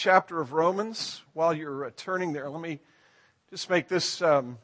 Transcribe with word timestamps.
chapter 0.00 0.40
of 0.40 0.54
Romans. 0.54 1.20
While 1.34 1.52
you're 1.52 1.84
uh, 1.84 1.90
turning 1.94 2.32
there, 2.32 2.48
let 2.48 2.62
me 2.62 2.80
just 3.50 3.68
make 3.68 3.86
this, 3.86 4.22
um, 4.22 4.56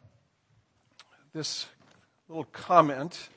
this 1.35 1.67
little 2.27 2.45
comment. 2.45 3.29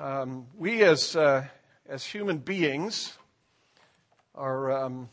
Um, 0.00 0.46
we 0.56 0.82
as, 0.82 1.14
uh, 1.14 1.44
as 1.86 2.06
human 2.06 2.38
beings 2.38 3.18
are 4.34 4.72
um, 4.72 5.10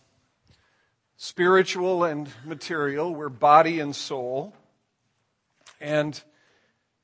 spiritual 1.17 2.05
and 2.05 2.29
material. 2.45 3.13
We're 3.13 3.27
body 3.27 3.81
and 3.81 3.93
soul. 3.93 4.53
And 5.81 6.23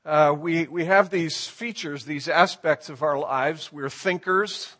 uh, 0.06 0.34
we, 0.34 0.66
we 0.66 0.86
have 0.86 1.10
these 1.10 1.46
features, 1.46 2.06
these 2.06 2.26
aspects 2.26 2.88
of 2.88 3.02
our 3.02 3.18
lives. 3.18 3.70
We're 3.70 3.90
thinkers. 3.90 4.74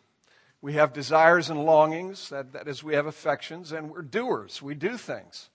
We 0.63 0.75
have 0.75 0.93
desires 0.93 1.49
and 1.49 1.65
longings, 1.65 2.29
that, 2.29 2.53
that 2.53 2.69
is, 2.69 2.81
we 2.81 2.93
have 2.93 3.05
affections, 3.05 3.73
and 3.73 3.91
we're 3.91 4.01
doers. 4.01 4.61
We 4.61 4.75
do 4.75 4.95
things. 4.95 5.49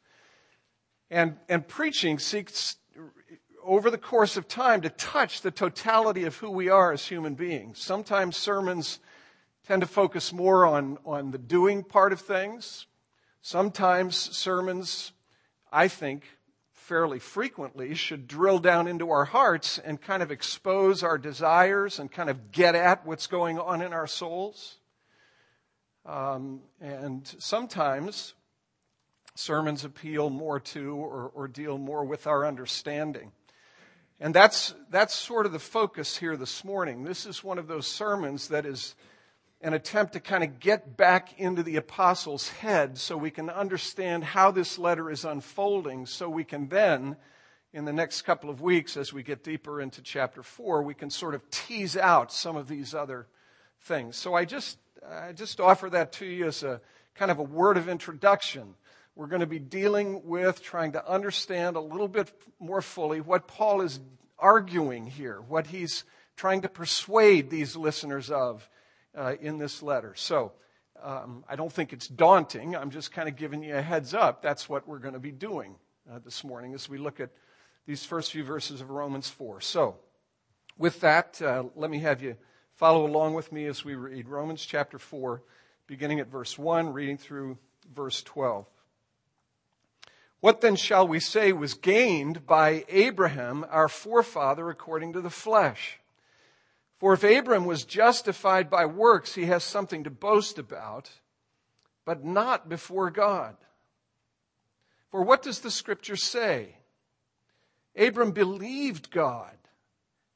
And, 1.10 1.38
and 1.48 1.66
preaching 1.66 2.18
seeks, 2.18 2.76
over 3.64 3.90
the 3.90 3.96
course 3.96 4.36
of 4.36 4.48
time, 4.48 4.82
to 4.82 4.90
touch 4.90 5.40
the 5.40 5.50
totality 5.50 6.24
of 6.24 6.36
who 6.36 6.50
we 6.50 6.68
are 6.68 6.92
as 6.92 7.06
human 7.06 7.36
beings. 7.36 7.78
Sometimes 7.78 8.36
sermons 8.36 8.98
tend 9.66 9.80
to 9.80 9.88
focus 9.88 10.30
more 10.30 10.66
on, 10.66 10.98
on 11.06 11.30
the 11.30 11.38
doing 11.38 11.84
part 11.84 12.12
of 12.12 12.20
things. 12.20 12.86
Sometimes 13.40 14.14
sermons, 14.14 15.12
I 15.72 15.88
think, 15.88 16.24
fairly 16.70 17.18
frequently 17.18 17.94
should 17.94 18.28
drill 18.28 18.58
down 18.58 18.86
into 18.86 19.10
our 19.10 19.24
hearts 19.24 19.78
and 19.78 20.02
kind 20.02 20.22
of 20.22 20.30
expose 20.30 21.02
our 21.02 21.16
desires 21.16 21.98
and 21.98 22.12
kind 22.12 22.28
of 22.28 22.52
get 22.52 22.74
at 22.74 23.06
what's 23.06 23.26
going 23.26 23.58
on 23.58 23.80
in 23.80 23.94
our 23.94 24.06
souls. 24.06 24.77
Um, 26.08 26.62
and 26.80 27.26
sometimes 27.38 28.32
sermons 29.34 29.84
appeal 29.84 30.30
more 30.30 30.58
to 30.58 30.94
or, 30.94 31.30
or 31.34 31.48
deal 31.48 31.76
more 31.76 32.02
with 32.02 32.26
our 32.26 32.46
understanding. 32.46 33.30
And 34.18 34.34
that's, 34.34 34.74
that's 34.90 35.14
sort 35.14 35.44
of 35.44 35.52
the 35.52 35.58
focus 35.58 36.16
here 36.16 36.38
this 36.38 36.64
morning. 36.64 37.04
This 37.04 37.26
is 37.26 37.44
one 37.44 37.58
of 37.58 37.68
those 37.68 37.86
sermons 37.86 38.48
that 38.48 38.64
is 38.64 38.94
an 39.60 39.74
attempt 39.74 40.14
to 40.14 40.20
kind 40.20 40.42
of 40.42 40.58
get 40.58 40.96
back 40.96 41.38
into 41.38 41.62
the 41.62 41.76
apostle's 41.76 42.48
head 42.48 42.96
so 42.96 43.18
we 43.18 43.30
can 43.30 43.50
understand 43.50 44.24
how 44.24 44.50
this 44.50 44.78
letter 44.78 45.10
is 45.10 45.26
unfolding 45.26 46.06
so 46.06 46.30
we 46.30 46.44
can 46.44 46.68
then, 46.68 47.16
in 47.74 47.84
the 47.84 47.92
next 47.92 48.22
couple 48.22 48.48
of 48.48 48.62
weeks, 48.62 48.96
as 48.96 49.12
we 49.12 49.22
get 49.22 49.44
deeper 49.44 49.78
into 49.78 50.00
chapter 50.00 50.42
four, 50.42 50.82
we 50.82 50.94
can 50.94 51.10
sort 51.10 51.34
of 51.34 51.50
tease 51.50 51.98
out 51.98 52.32
some 52.32 52.56
of 52.56 52.66
these 52.66 52.94
other 52.94 53.26
things. 53.82 54.16
So 54.16 54.32
I 54.32 54.46
just 54.46 54.78
I 55.06 55.32
just 55.32 55.60
offer 55.60 55.90
that 55.90 56.12
to 56.14 56.26
you 56.26 56.46
as 56.46 56.62
a 56.62 56.80
kind 57.14 57.30
of 57.30 57.38
a 57.38 57.42
word 57.42 57.76
of 57.76 57.88
introduction. 57.88 58.74
We're 59.14 59.26
going 59.26 59.40
to 59.40 59.46
be 59.46 59.58
dealing 59.58 60.24
with 60.24 60.62
trying 60.62 60.92
to 60.92 61.08
understand 61.08 61.76
a 61.76 61.80
little 61.80 62.08
bit 62.08 62.32
more 62.58 62.82
fully 62.82 63.20
what 63.20 63.48
Paul 63.48 63.80
is 63.80 64.00
arguing 64.38 65.06
here, 65.06 65.40
what 65.40 65.66
he's 65.66 66.04
trying 66.36 66.62
to 66.62 66.68
persuade 66.68 67.50
these 67.50 67.76
listeners 67.76 68.30
of 68.30 68.68
uh, 69.16 69.34
in 69.40 69.58
this 69.58 69.82
letter. 69.82 70.14
So, 70.16 70.52
um, 71.02 71.44
I 71.48 71.54
don't 71.54 71.72
think 71.72 71.92
it's 71.92 72.08
daunting. 72.08 72.74
I'm 72.74 72.90
just 72.90 73.12
kind 73.12 73.28
of 73.28 73.36
giving 73.36 73.62
you 73.62 73.76
a 73.76 73.82
heads 73.82 74.14
up. 74.14 74.42
That's 74.42 74.68
what 74.68 74.88
we're 74.88 74.98
going 74.98 75.14
to 75.14 75.20
be 75.20 75.30
doing 75.30 75.76
uh, 76.12 76.18
this 76.24 76.42
morning 76.42 76.74
as 76.74 76.88
we 76.88 76.98
look 76.98 77.20
at 77.20 77.30
these 77.86 78.04
first 78.04 78.32
few 78.32 78.42
verses 78.42 78.80
of 78.80 78.90
Romans 78.90 79.28
4. 79.28 79.60
So, 79.60 79.96
with 80.76 81.00
that, 81.00 81.40
uh, 81.40 81.64
let 81.74 81.90
me 81.90 82.00
have 82.00 82.22
you 82.22 82.36
Follow 82.78 83.04
along 83.04 83.34
with 83.34 83.50
me 83.50 83.66
as 83.66 83.84
we 83.84 83.96
read 83.96 84.28
Romans 84.28 84.64
chapter 84.64 85.00
4, 85.00 85.42
beginning 85.88 86.20
at 86.20 86.28
verse 86.28 86.56
1, 86.56 86.92
reading 86.92 87.18
through 87.18 87.58
verse 87.92 88.22
12. 88.22 88.66
What 90.38 90.60
then 90.60 90.76
shall 90.76 91.08
we 91.08 91.18
say 91.18 91.50
was 91.52 91.74
gained 91.74 92.46
by 92.46 92.84
Abraham, 92.88 93.66
our 93.68 93.88
forefather, 93.88 94.70
according 94.70 95.14
to 95.14 95.20
the 95.20 95.28
flesh? 95.28 95.98
For 97.00 97.14
if 97.14 97.24
Abram 97.24 97.64
was 97.64 97.82
justified 97.82 98.70
by 98.70 98.86
works, 98.86 99.34
he 99.34 99.46
has 99.46 99.64
something 99.64 100.04
to 100.04 100.10
boast 100.10 100.56
about, 100.56 101.10
but 102.04 102.24
not 102.24 102.68
before 102.68 103.10
God. 103.10 103.56
For 105.10 105.24
what 105.24 105.42
does 105.42 105.58
the 105.58 105.72
scripture 105.72 106.14
say? 106.14 106.76
Abram 107.96 108.30
believed 108.30 109.10
God 109.10 109.57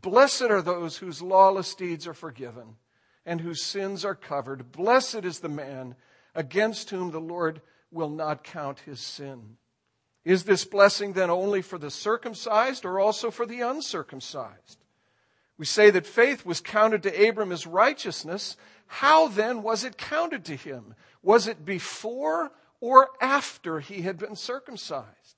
Blessed 0.00 0.42
are 0.42 0.62
those 0.62 0.98
whose 0.98 1.22
lawless 1.22 1.74
deeds 1.74 2.06
are 2.06 2.14
forgiven 2.14 2.76
and 3.26 3.40
whose 3.40 3.62
sins 3.62 4.04
are 4.04 4.14
covered. 4.14 4.70
Blessed 4.70 5.24
is 5.24 5.40
the 5.40 5.48
man 5.48 5.96
against 6.34 6.90
whom 6.90 7.10
the 7.10 7.20
Lord 7.20 7.60
will 7.90 8.10
not 8.10 8.44
count 8.44 8.80
his 8.80 9.00
sin. 9.00 9.56
Is 10.24 10.44
this 10.44 10.64
blessing 10.64 11.14
then 11.14 11.30
only 11.30 11.62
for 11.62 11.78
the 11.78 11.90
circumcised 11.90 12.84
or 12.84 13.00
also 13.00 13.30
for 13.30 13.44
the 13.46 13.60
uncircumcised? 13.60 14.78
We 15.56 15.64
say 15.64 15.90
that 15.90 16.06
faith 16.06 16.46
was 16.46 16.60
counted 16.60 17.02
to 17.02 17.28
Abram 17.28 17.50
as 17.50 17.66
righteousness. 17.66 18.56
How 18.86 19.26
then 19.26 19.62
was 19.62 19.82
it 19.82 19.98
counted 19.98 20.44
to 20.44 20.54
him? 20.54 20.94
Was 21.22 21.48
it 21.48 21.64
before 21.64 22.52
or 22.80 23.08
after 23.20 23.80
he 23.80 24.02
had 24.02 24.18
been 24.18 24.36
circumcised? 24.36 25.37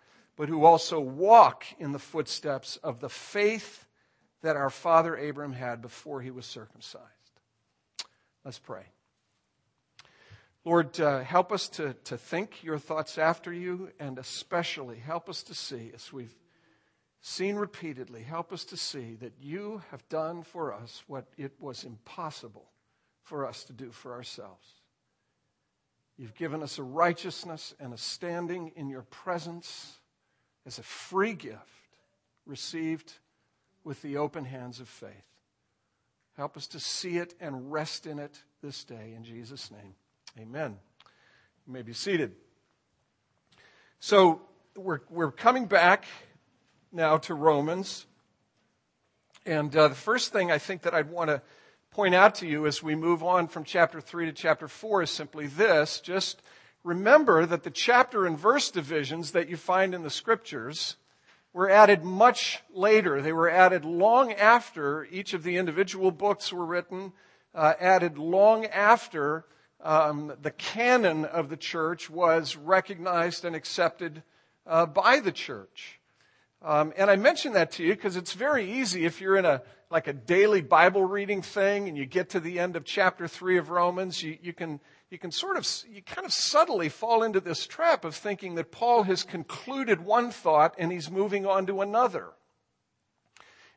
but 0.35 0.49
who 0.49 0.65
also 0.65 0.99
walk 0.99 1.65
in 1.79 1.91
the 1.91 1.99
footsteps 1.99 2.77
of 2.77 2.99
the 2.99 3.09
faith 3.09 3.85
that 4.41 4.55
our 4.55 4.69
father 4.69 5.15
Abram 5.15 5.53
had 5.53 5.81
before 5.81 6.21
he 6.21 6.31
was 6.31 6.45
circumcised. 6.45 7.05
Let's 8.43 8.59
pray. 8.59 8.85
Lord, 10.63 10.99
uh, 10.99 11.23
help 11.23 11.51
us 11.51 11.69
to, 11.69 11.95
to 12.05 12.17
think 12.17 12.63
your 12.63 12.77
thoughts 12.77 13.17
after 13.17 13.51
you, 13.51 13.89
and 13.99 14.19
especially 14.19 14.97
help 14.97 15.27
us 15.29 15.43
to 15.43 15.55
see, 15.55 15.91
as 15.93 16.13
we've 16.13 16.35
seen 17.19 17.55
repeatedly, 17.55 18.21
help 18.21 18.51
us 18.53 18.65
to 18.65 18.77
see 18.77 19.15
that 19.21 19.33
you 19.39 19.81
have 19.89 20.07
done 20.09 20.43
for 20.43 20.73
us 20.73 21.03
what 21.07 21.25
it 21.37 21.53
was 21.59 21.83
impossible 21.83 22.69
for 23.23 23.45
us 23.45 23.63
to 23.65 23.73
do 23.73 23.91
for 23.91 24.13
ourselves. 24.13 24.67
You've 26.17 26.35
given 26.35 26.61
us 26.61 26.77
a 26.77 26.83
righteousness 26.83 27.73
and 27.79 27.93
a 27.93 27.97
standing 27.97 28.71
in 28.75 28.89
your 28.89 29.03
presence 29.03 29.99
as 30.65 30.79
a 30.79 30.83
free 30.83 31.33
gift 31.33 31.59
received 32.45 33.13
with 33.83 34.01
the 34.01 34.17
open 34.17 34.45
hands 34.45 34.79
of 34.79 34.87
faith. 34.87 35.25
Help 36.37 36.55
us 36.57 36.67
to 36.67 36.79
see 36.79 37.17
it 37.17 37.33
and 37.39 37.71
rest 37.71 38.07
in 38.07 38.19
it 38.19 38.41
this 38.61 38.83
day 38.83 39.13
in 39.15 39.23
Jesus' 39.23 39.71
name. 39.71 39.95
Amen. 40.39 40.77
You 41.67 41.73
may 41.73 41.81
be 41.81 41.93
seated. 41.93 42.33
So 43.99 44.41
we're, 44.75 45.01
we're 45.09 45.31
coming 45.31 45.65
back 45.65 46.05
now 46.91 47.17
to 47.17 47.33
Romans. 47.33 48.05
And 49.45 49.75
uh, 49.75 49.87
the 49.89 49.95
first 49.95 50.31
thing 50.31 50.51
I 50.51 50.57
think 50.57 50.83
that 50.83 50.93
I'd 50.93 51.09
want 51.09 51.29
to 51.29 51.41
point 51.91 52.15
out 52.15 52.35
to 52.35 52.47
you 52.47 52.65
as 52.65 52.81
we 52.81 52.95
move 52.95 53.23
on 53.23 53.47
from 53.47 53.63
chapter 53.63 53.99
3 53.99 54.27
to 54.27 54.31
chapter 54.31 54.67
4 54.67 55.03
is 55.03 55.09
simply 55.09 55.47
this 55.47 55.99
just 55.99 56.41
remember 56.83 57.45
that 57.45 57.63
the 57.63 57.71
chapter 57.71 58.25
and 58.25 58.37
verse 58.37 58.71
divisions 58.71 59.31
that 59.31 59.49
you 59.49 59.57
find 59.57 59.93
in 59.93 60.03
the 60.03 60.09
scriptures 60.09 60.97
were 61.53 61.69
added 61.69 62.03
much 62.03 62.61
later. 62.73 63.21
They 63.21 63.33
were 63.33 63.49
added 63.49 63.85
long 63.85 64.33
after 64.33 65.05
each 65.05 65.33
of 65.33 65.43
the 65.43 65.57
individual 65.57 66.11
books 66.11 66.53
were 66.53 66.65
written, 66.65 67.13
uh, 67.53 67.73
added 67.79 68.17
long 68.17 68.65
after 68.65 69.45
um, 69.83 70.33
the 70.41 70.51
canon 70.51 71.25
of 71.25 71.49
the 71.49 71.57
church 71.57 72.09
was 72.09 72.55
recognized 72.55 73.45
and 73.45 73.55
accepted 73.55 74.23
uh, 74.65 74.85
by 74.85 75.19
the 75.19 75.31
church. 75.31 75.99
Um, 76.61 76.93
and 76.95 77.09
I 77.09 77.15
mention 77.15 77.53
that 77.53 77.71
to 77.73 77.83
you 77.83 77.95
because 77.95 78.15
it's 78.15 78.33
very 78.33 78.71
easy 78.71 79.05
if 79.05 79.19
you're 79.19 79.37
in 79.37 79.45
a 79.45 79.63
like 79.89 80.07
a 80.07 80.13
daily 80.13 80.61
Bible 80.61 81.03
reading 81.03 81.41
thing 81.41 81.89
and 81.89 81.97
you 81.97 82.05
get 82.05 82.29
to 82.29 82.39
the 82.39 82.59
end 82.59 82.77
of 82.77 82.85
chapter 82.85 83.27
three 83.27 83.57
of 83.57 83.69
Romans, 83.69 84.23
you, 84.23 84.37
you 84.41 84.53
can 84.53 84.79
you 85.11 85.19
can 85.19 85.31
sort 85.31 85.57
of 85.57 85.67
you 85.93 86.01
kind 86.01 86.25
of 86.25 86.31
subtly 86.31 86.87
fall 86.87 87.21
into 87.21 87.41
this 87.41 87.67
trap 87.67 88.05
of 88.05 88.15
thinking 88.15 88.55
that 88.55 88.71
Paul 88.71 89.03
has 89.03 89.23
concluded 89.23 90.05
one 90.05 90.31
thought 90.31 90.73
and 90.79 90.89
he's 90.89 91.11
moving 91.11 91.45
on 91.45 91.67
to 91.67 91.81
another. 91.81 92.29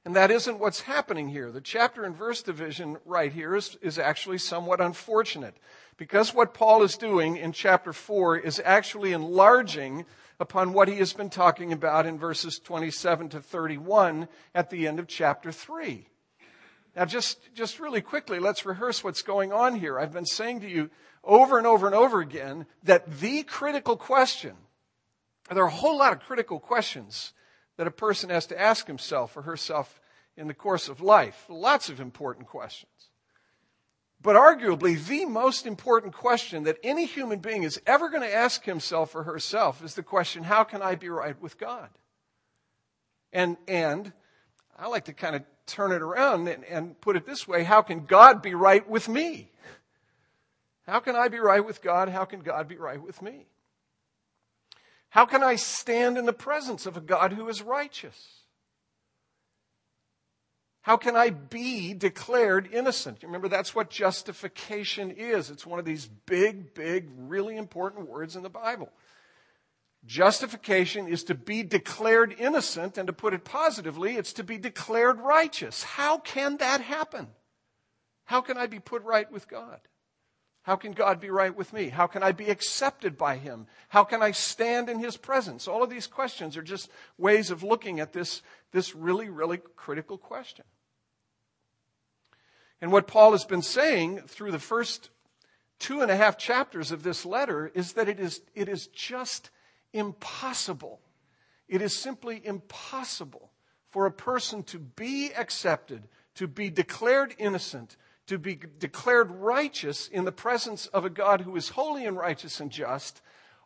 And 0.04 0.14
that 0.14 0.30
isn't 0.30 0.60
what's 0.60 0.82
happening 0.82 1.28
here. 1.28 1.50
The 1.50 1.60
chapter 1.60 2.04
and 2.04 2.14
verse 2.14 2.42
division 2.42 2.98
right 3.04 3.32
here 3.32 3.56
is, 3.56 3.76
is 3.82 3.98
actually 3.98 4.38
somewhat 4.38 4.80
unfortunate 4.80 5.56
because 5.96 6.32
what 6.32 6.54
Paul 6.54 6.82
is 6.84 6.96
doing 6.96 7.36
in 7.36 7.52
chapter 7.52 7.92
4 7.92 8.36
is 8.38 8.62
actually 8.64 9.12
enlarging 9.12 10.04
upon 10.38 10.72
what 10.72 10.88
he 10.88 10.96
has 10.96 11.14
been 11.14 11.30
talking 11.30 11.72
about 11.72 12.06
in 12.06 12.18
verses 12.18 12.60
27 12.60 13.30
to 13.30 13.40
31 13.40 14.28
at 14.54 14.70
the 14.70 14.86
end 14.86 15.00
of 15.00 15.08
chapter 15.08 15.50
3. 15.50 16.06
Now, 16.94 17.06
just, 17.06 17.38
just 17.54 17.80
really 17.80 18.02
quickly, 18.02 18.38
let's 18.38 18.64
rehearse 18.64 19.02
what's 19.02 19.22
going 19.22 19.52
on 19.52 19.74
here. 19.74 19.98
I've 19.98 20.12
been 20.12 20.26
saying 20.26 20.60
to 20.60 20.70
you 20.70 20.90
over 21.26 21.58
and 21.58 21.66
over 21.66 21.86
and 21.86 21.94
over 21.94 22.20
again 22.20 22.66
that 22.82 23.20
the 23.20 23.42
critical 23.42 23.96
question, 23.96 24.54
there 25.50 25.62
are 25.62 25.68
a 25.68 25.70
whole 25.70 25.98
lot 25.98 26.12
of 26.12 26.20
critical 26.20 26.58
questions 26.58 27.32
that 27.76 27.86
a 27.86 27.90
person 27.90 28.30
has 28.30 28.46
to 28.46 28.60
ask 28.60 28.86
himself 28.86 29.36
or 29.36 29.42
herself 29.42 30.00
in 30.36 30.46
the 30.48 30.54
course 30.54 30.88
of 30.88 31.00
life. 31.00 31.44
Lots 31.48 31.88
of 31.88 32.00
important 32.00 32.46
questions. 32.46 32.90
But 34.20 34.36
arguably, 34.36 35.04
the 35.04 35.26
most 35.26 35.66
important 35.66 36.14
question 36.14 36.64
that 36.64 36.78
any 36.82 37.04
human 37.04 37.40
being 37.40 37.62
is 37.62 37.80
ever 37.86 38.08
going 38.08 38.22
to 38.22 38.34
ask 38.34 38.64
himself 38.64 39.14
or 39.14 39.24
herself 39.24 39.84
is 39.84 39.94
the 39.94 40.02
question, 40.02 40.44
how 40.44 40.64
can 40.64 40.80
I 40.80 40.94
be 40.94 41.10
right 41.10 41.38
with 41.42 41.58
God? 41.58 41.90
And, 43.34 43.58
and 43.68 44.12
I 44.78 44.86
like 44.86 45.04
to 45.06 45.12
kind 45.12 45.36
of 45.36 45.42
turn 45.66 45.92
it 45.92 46.00
around 46.00 46.48
and, 46.48 46.64
and 46.64 46.98
put 47.00 47.16
it 47.16 47.26
this 47.26 47.46
way, 47.46 47.64
how 47.64 47.82
can 47.82 48.06
God 48.06 48.40
be 48.40 48.54
right 48.54 48.88
with 48.88 49.08
me? 49.08 49.50
How 50.86 51.00
can 51.00 51.16
I 51.16 51.28
be 51.28 51.38
right 51.38 51.64
with 51.64 51.82
God? 51.82 52.08
How 52.08 52.24
can 52.24 52.40
God 52.40 52.68
be 52.68 52.76
right 52.76 53.02
with 53.02 53.22
me? 53.22 53.46
How 55.08 55.26
can 55.26 55.42
I 55.42 55.56
stand 55.56 56.18
in 56.18 56.26
the 56.26 56.32
presence 56.32 56.86
of 56.86 56.96
a 56.96 57.00
God 57.00 57.32
who 57.32 57.48
is 57.48 57.62
righteous? 57.62 58.40
How 60.82 60.98
can 60.98 61.16
I 61.16 61.30
be 61.30 61.94
declared 61.94 62.68
innocent? 62.70 63.22
Remember, 63.22 63.48
that's 63.48 63.74
what 63.74 63.88
justification 63.88 65.10
is. 65.10 65.48
It's 65.48 65.64
one 65.64 65.78
of 65.78 65.86
these 65.86 66.06
big, 66.06 66.74
big, 66.74 67.08
really 67.16 67.56
important 67.56 68.06
words 68.06 68.36
in 68.36 68.42
the 68.42 68.50
Bible. 68.50 68.90
Justification 70.04 71.08
is 71.08 71.24
to 71.24 71.34
be 71.34 71.62
declared 71.62 72.34
innocent, 72.38 72.98
and 72.98 73.06
to 73.06 73.14
put 73.14 73.32
it 73.32 73.44
positively, 73.44 74.16
it's 74.16 74.34
to 74.34 74.44
be 74.44 74.58
declared 74.58 75.18
righteous. 75.20 75.82
How 75.82 76.18
can 76.18 76.58
that 76.58 76.82
happen? 76.82 77.28
How 78.26 78.42
can 78.42 78.58
I 78.58 78.66
be 78.66 78.80
put 78.80 79.02
right 79.04 79.30
with 79.32 79.48
God? 79.48 79.80
How 80.64 80.76
can 80.76 80.92
God 80.92 81.20
be 81.20 81.28
right 81.28 81.54
with 81.54 81.74
me? 81.74 81.90
How 81.90 82.06
can 82.06 82.22
I 82.22 82.32
be 82.32 82.48
accepted 82.48 83.18
by 83.18 83.36
Him? 83.36 83.66
How 83.90 84.02
can 84.02 84.22
I 84.22 84.30
stand 84.30 84.88
in 84.88 84.98
His 84.98 85.18
presence? 85.18 85.68
All 85.68 85.82
of 85.82 85.90
these 85.90 86.06
questions 86.06 86.56
are 86.56 86.62
just 86.62 86.90
ways 87.18 87.50
of 87.50 87.62
looking 87.62 88.00
at 88.00 88.14
this, 88.14 88.40
this 88.72 88.94
really, 88.94 89.28
really 89.28 89.60
critical 89.76 90.16
question. 90.16 90.64
And 92.80 92.90
what 92.90 93.06
Paul 93.06 93.32
has 93.32 93.44
been 93.44 93.60
saying 93.60 94.22
through 94.26 94.52
the 94.52 94.58
first 94.58 95.10
two 95.78 96.00
and 96.00 96.10
a 96.10 96.16
half 96.16 96.38
chapters 96.38 96.92
of 96.92 97.02
this 97.02 97.26
letter 97.26 97.70
is 97.74 97.92
that 97.92 98.08
it 98.08 98.18
is, 98.18 98.40
it 98.54 98.70
is 98.70 98.86
just 98.86 99.50
impossible. 99.92 101.00
It 101.68 101.82
is 101.82 101.94
simply 101.94 102.40
impossible 102.42 103.50
for 103.90 104.06
a 104.06 104.10
person 104.10 104.62
to 104.64 104.78
be 104.78 105.30
accepted, 105.34 106.08
to 106.36 106.46
be 106.46 106.70
declared 106.70 107.34
innocent, 107.36 107.98
to 108.26 108.38
be 108.38 108.58
declared 108.78 109.30
righteous 109.30 110.08
in 110.08 110.24
the 110.24 110.32
presence 110.32 110.86
of 110.86 111.04
a 111.04 111.10
God 111.10 111.42
who 111.42 111.56
is 111.56 111.70
holy 111.70 112.06
and 112.06 112.16
righteous 112.16 112.60
and 112.60 112.70
just 112.70 113.20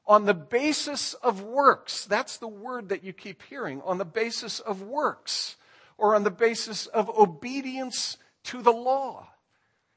on 0.06 0.25
the 0.25 0.34
basis 0.34 1.14
of 1.14 1.43
works. 1.43 2.06
That's 2.06 2.38
the 2.38 2.49
word 2.49 2.88
that 2.88 3.05
you 3.05 3.12
keep 3.12 3.43
hearing 3.43 3.82
on 3.82 3.99
the 3.99 4.05
basis 4.05 4.58
of 4.58 4.82
works 4.82 5.56
or 5.99 6.14
on 6.14 6.25
the 6.25 6.31
basis 6.31 6.87
of 6.87 7.10
obedience 7.10 8.16
to 8.44 8.62
the 8.62 8.72
law. 8.72 9.28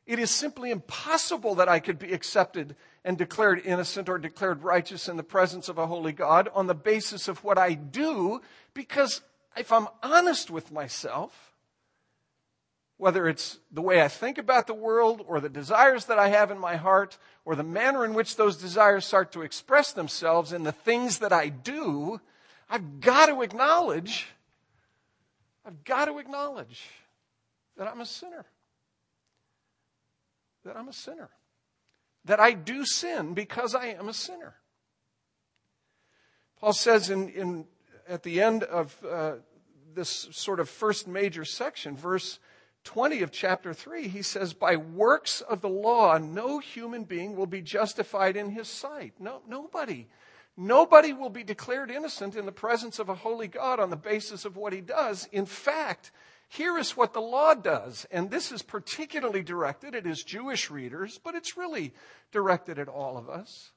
It 0.05 0.19
is 0.19 0.29
simply 0.29 0.71
impossible 0.71 1.55
that 1.55 1.69
I 1.69 1.79
could 1.79 1.97
be 1.97 2.11
accepted 2.11 2.75
and 3.05 3.17
declared 3.17 3.61
innocent 3.63 4.09
or 4.09 4.17
declared 4.17 4.63
righteous 4.63 5.07
in 5.07 5.15
the 5.15 5.23
presence 5.23 5.69
of 5.69 5.77
a 5.77 5.87
holy 5.87 6.11
God 6.11 6.49
on 6.53 6.67
the 6.67 6.75
basis 6.75 7.27
of 7.27 7.43
what 7.43 7.57
I 7.57 7.73
do, 7.73 8.41
because 8.73 9.21
if 9.55 9.71
I'm 9.71 9.87
honest 10.03 10.51
with 10.51 10.71
myself, 10.71 11.50
whether 13.01 13.27
it's 13.27 13.57
the 13.71 13.81
way 13.81 13.99
I 13.99 14.07
think 14.07 14.37
about 14.37 14.67
the 14.67 14.75
world 14.75 15.23
or 15.25 15.39
the 15.39 15.49
desires 15.49 16.05
that 16.05 16.19
I 16.19 16.27
have 16.27 16.51
in 16.51 16.59
my 16.59 16.75
heart 16.75 17.17
or 17.45 17.55
the 17.55 17.63
manner 17.63 18.05
in 18.05 18.13
which 18.13 18.35
those 18.35 18.57
desires 18.57 19.07
start 19.07 19.31
to 19.31 19.41
express 19.41 19.91
themselves 19.91 20.53
in 20.53 20.61
the 20.61 20.71
things 20.71 21.17
that 21.17 21.33
I 21.33 21.49
do, 21.49 22.21
I've 22.69 23.01
got 23.01 23.25
to 23.25 23.41
acknowledge, 23.41 24.27
I've 25.65 25.83
got 25.83 26.05
to 26.05 26.19
acknowledge 26.19 26.87
that 27.75 27.87
I'm 27.87 28.01
a 28.01 28.05
sinner. 28.05 28.45
That 30.63 30.77
I'm 30.77 30.87
a 30.87 30.93
sinner. 30.93 31.31
That 32.25 32.39
I 32.39 32.51
do 32.51 32.85
sin 32.85 33.33
because 33.33 33.73
I 33.73 33.87
am 33.87 34.09
a 34.09 34.13
sinner. 34.13 34.53
Paul 36.59 36.73
says 36.73 37.09
in, 37.09 37.29
in 37.29 37.65
at 38.07 38.21
the 38.21 38.43
end 38.43 38.61
of 38.61 38.95
uh, 39.03 39.37
this 39.95 40.27
sort 40.29 40.59
of 40.59 40.69
first 40.69 41.07
major 41.07 41.45
section, 41.45 41.97
verse 41.97 42.37
20 42.83 43.21
of 43.21 43.31
chapter 43.31 43.73
3, 43.73 44.07
he 44.07 44.21
says, 44.21 44.53
By 44.53 44.75
works 44.75 45.41
of 45.41 45.61
the 45.61 45.69
law, 45.69 46.17
no 46.17 46.59
human 46.59 47.03
being 47.03 47.35
will 47.35 47.45
be 47.45 47.61
justified 47.61 48.35
in 48.35 48.49
his 48.49 48.67
sight. 48.67 49.13
No, 49.19 49.41
nobody. 49.47 50.07
Nobody 50.57 51.13
will 51.13 51.29
be 51.29 51.43
declared 51.43 51.91
innocent 51.91 52.35
in 52.35 52.45
the 52.45 52.51
presence 52.51 52.99
of 52.99 53.09
a 53.09 53.15
holy 53.15 53.47
God 53.47 53.79
on 53.79 53.89
the 53.89 53.95
basis 53.95 54.45
of 54.45 54.57
what 54.57 54.73
he 54.73 54.81
does. 54.81 55.27
In 55.31 55.45
fact, 55.45 56.11
here 56.49 56.77
is 56.77 56.97
what 56.97 57.13
the 57.13 57.21
law 57.21 57.53
does, 57.53 58.05
and 58.11 58.29
this 58.29 58.51
is 58.51 58.61
particularly 58.61 59.41
directed 59.41 59.95
at 59.95 60.05
his 60.05 60.23
Jewish 60.23 60.69
readers, 60.69 61.17
but 61.23 61.35
it's 61.35 61.55
really 61.55 61.93
directed 62.31 62.77
at 62.77 62.89
all 62.89 63.17
of 63.17 63.29
us. 63.29 63.71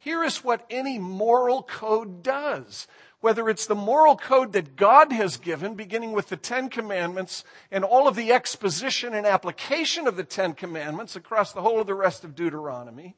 Here 0.00 0.22
is 0.22 0.44
what 0.44 0.66
any 0.70 0.98
moral 0.98 1.62
code 1.62 2.22
does. 2.22 2.86
Whether 3.20 3.48
it's 3.50 3.66
the 3.66 3.74
moral 3.74 4.16
code 4.16 4.52
that 4.52 4.76
God 4.76 5.12
has 5.12 5.36
given, 5.36 5.74
beginning 5.74 6.12
with 6.12 6.28
the 6.28 6.36
Ten 6.36 6.70
Commandments 6.70 7.44
and 7.70 7.84
all 7.84 8.08
of 8.08 8.16
the 8.16 8.32
exposition 8.32 9.14
and 9.14 9.26
application 9.26 10.06
of 10.06 10.16
the 10.16 10.24
Ten 10.24 10.54
Commandments 10.54 11.16
across 11.16 11.52
the 11.52 11.60
whole 11.60 11.80
of 11.80 11.86
the 11.86 11.94
rest 11.94 12.24
of 12.24 12.34
Deuteronomy, 12.34 13.16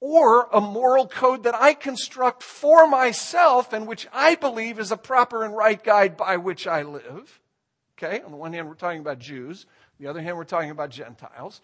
or 0.00 0.48
a 0.50 0.60
moral 0.62 1.06
code 1.06 1.42
that 1.42 1.54
I 1.54 1.74
construct 1.74 2.42
for 2.42 2.86
myself 2.86 3.74
and 3.74 3.86
which 3.86 4.06
I 4.14 4.34
believe 4.34 4.78
is 4.78 4.90
a 4.90 4.96
proper 4.96 5.44
and 5.44 5.54
right 5.54 5.82
guide 5.82 6.16
by 6.16 6.38
which 6.38 6.66
I 6.66 6.82
live, 6.82 7.40
Okay, 8.02 8.22
on 8.22 8.30
the 8.30 8.36
one 8.38 8.54
hand, 8.54 8.66
we're 8.66 8.74
talking 8.74 9.00
about 9.00 9.18
Jews. 9.18 9.66
On 9.68 10.04
the 10.04 10.08
other 10.08 10.22
hand, 10.22 10.38
we're 10.38 10.44
talking 10.44 10.70
about 10.70 10.88
Gentiles. 10.88 11.60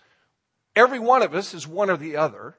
Every 0.74 0.98
one 0.98 1.22
of 1.22 1.34
us 1.34 1.54
is 1.54 1.66
one 1.66 1.88
or 1.88 1.96
the 1.96 2.16
other. 2.16 2.56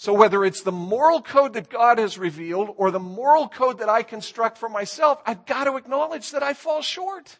So 0.00 0.14
whether 0.14 0.46
it's 0.46 0.62
the 0.62 0.72
moral 0.72 1.20
code 1.20 1.52
that 1.52 1.68
God 1.68 1.98
has 1.98 2.16
revealed 2.16 2.72
or 2.78 2.90
the 2.90 2.98
moral 2.98 3.50
code 3.50 3.80
that 3.80 3.90
I 3.90 4.02
construct 4.02 4.56
for 4.56 4.70
myself, 4.70 5.20
I've 5.26 5.44
got 5.44 5.64
to 5.64 5.76
acknowledge 5.76 6.30
that 6.30 6.42
I 6.42 6.54
fall 6.54 6.80
short. 6.80 7.38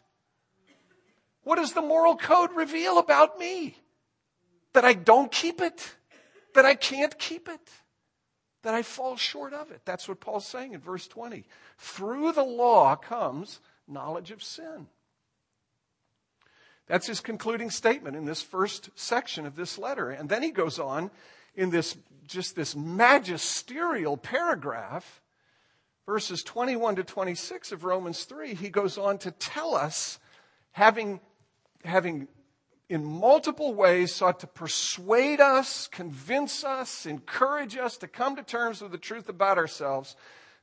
What 1.43 1.55
does 1.55 1.73
the 1.73 1.81
moral 1.81 2.15
code 2.15 2.51
reveal 2.55 2.99
about 2.99 3.39
me? 3.39 3.77
That 4.73 4.85
I 4.85 4.93
don't 4.93 5.31
keep 5.31 5.59
it. 5.59 5.95
That 6.53 6.65
I 6.65 6.75
can't 6.75 7.17
keep 7.17 7.49
it. 7.49 7.67
That 8.61 8.75
I 8.75 8.83
fall 8.83 9.17
short 9.17 9.53
of 9.53 9.71
it. 9.71 9.81
That's 9.83 10.07
what 10.07 10.19
Paul's 10.19 10.45
saying 10.45 10.73
in 10.73 10.81
verse 10.81 11.07
20. 11.07 11.45
Through 11.79 12.33
the 12.33 12.43
law 12.43 12.95
comes 12.95 13.59
knowledge 13.87 14.29
of 14.29 14.43
sin. 14.43 14.85
That's 16.85 17.07
his 17.07 17.21
concluding 17.21 17.71
statement 17.71 18.15
in 18.15 18.25
this 18.25 18.43
first 18.43 18.91
section 18.93 19.47
of 19.47 19.55
this 19.55 19.79
letter. 19.79 20.11
And 20.11 20.29
then 20.29 20.43
he 20.43 20.51
goes 20.51 20.77
on 20.77 21.09
in 21.55 21.69
this 21.69 21.97
just 22.27 22.55
this 22.55 22.75
magisterial 22.75 24.15
paragraph, 24.15 25.21
verses 26.05 26.43
21 26.43 26.95
to 26.95 27.03
26 27.03 27.71
of 27.73 27.83
Romans 27.83 28.23
3. 28.23 28.53
He 28.53 28.69
goes 28.69 28.97
on 28.97 29.17
to 29.19 29.31
tell 29.31 29.75
us, 29.75 30.17
having, 30.71 31.19
having 31.83 32.29
in 32.87 33.03
multiple 33.03 33.73
ways 33.73 34.15
sought 34.15 34.39
to 34.41 34.47
persuade 34.47 35.41
us, 35.41 35.87
convince 35.87 36.63
us, 36.63 37.05
encourage 37.05 37.75
us 37.77 37.97
to 37.97 38.07
come 38.07 38.37
to 38.37 38.43
terms 38.43 38.81
with 38.81 38.91
the 38.91 38.97
truth 38.97 39.27
about 39.27 39.57
ourselves, 39.57 40.15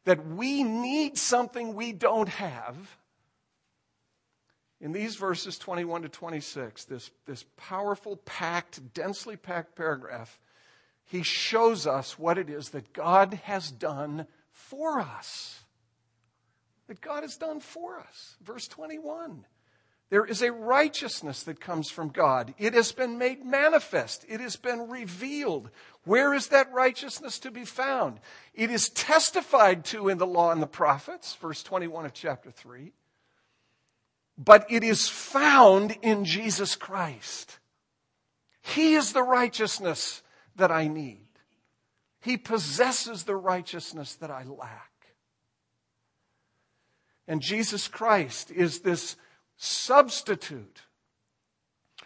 that 0.04 0.26
we 0.26 0.62
need 0.62 1.18
something 1.18 1.74
we 1.74 1.92
don't 1.92 2.28
have 2.28 2.76
in 4.80 4.92
these 4.92 5.16
verses 5.16 5.58
21 5.58 6.02
to 6.02 6.08
26, 6.08 6.84
this, 6.84 7.10
this 7.26 7.44
powerful, 7.56 8.16
packed, 8.18 8.94
densely 8.94 9.36
packed 9.36 9.74
paragraph, 9.74 10.38
he 11.08 11.22
shows 11.22 11.86
us 11.86 12.18
what 12.18 12.36
it 12.36 12.50
is 12.50 12.68
that 12.70 12.92
God 12.92 13.40
has 13.44 13.70
done 13.70 14.26
for 14.52 15.00
us. 15.00 15.58
That 16.86 17.00
God 17.00 17.22
has 17.22 17.38
done 17.38 17.60
for 17.60 17.98
us. 17.98 18.36
Verse 18.42 18.68
21. 18.68 19.46
There 20.10 20.26
is 20.26 20.42
a 20.42 20.52
righteousness 20.52 21.42
that 21.44 21.60
comes 21.60 21.90
from 21.90 22.10
God. 22.10 22.54
It 22.58 22.74
has 22.74 22.92
been 22.92 23.16
made 23.16 23.42
manifest. 23.42 24.26
It 24.28 24.40
has 24.40 24.56
been 24.56 24.90
revealed. 24.90 25.70
Where 26.04 26.34
is 26.34 26.48
that 26.48 26.72
righteousness 26.74 27.38
to 27.40 27.50
be 27.50 27.64
found? 27.64 28.20
It 28.52 28.70
is 28.70 28.90
testified 28.90 29.86
to 29.86 30.10
in 30.10 30.18
the 30.18 30.26
law 30.26 30.50
and 30.50 30.60
the 30.60 30.66
prophets, 30.66 31.34
verse 31.36 31.62
21 31.62 32.04
of 32.04 32.12
chapter 32.12 32.50
3. 32.50 32.92
But 34.36 34.66
it 34.70 34.84
is 34.84 35.08
found 35.08 35.96
in 36.02 36.26
Jesus 36.26 36.76
Christ. 36.76 37.58
He 38.60 38.94
is 38.94 39.14
the 39.14 39.22
righteousness 39.22 40.22
that 40.58 40.70
I 40.70 40.88
need. 40.88 41.26
He 42.20 42.36
possesses 42.36 43.24
the 43.24 43.36
righteousness 43.36 44.14
that 44.16 44.30
I 44.30 44.44
lack. 44.44 44.90
And 47.26 47.40
Jesus 47.40 47.88
Christ 47.88 48.50
is 48.50 48.80
this 48.80 49.16
substitute 49.56 50.82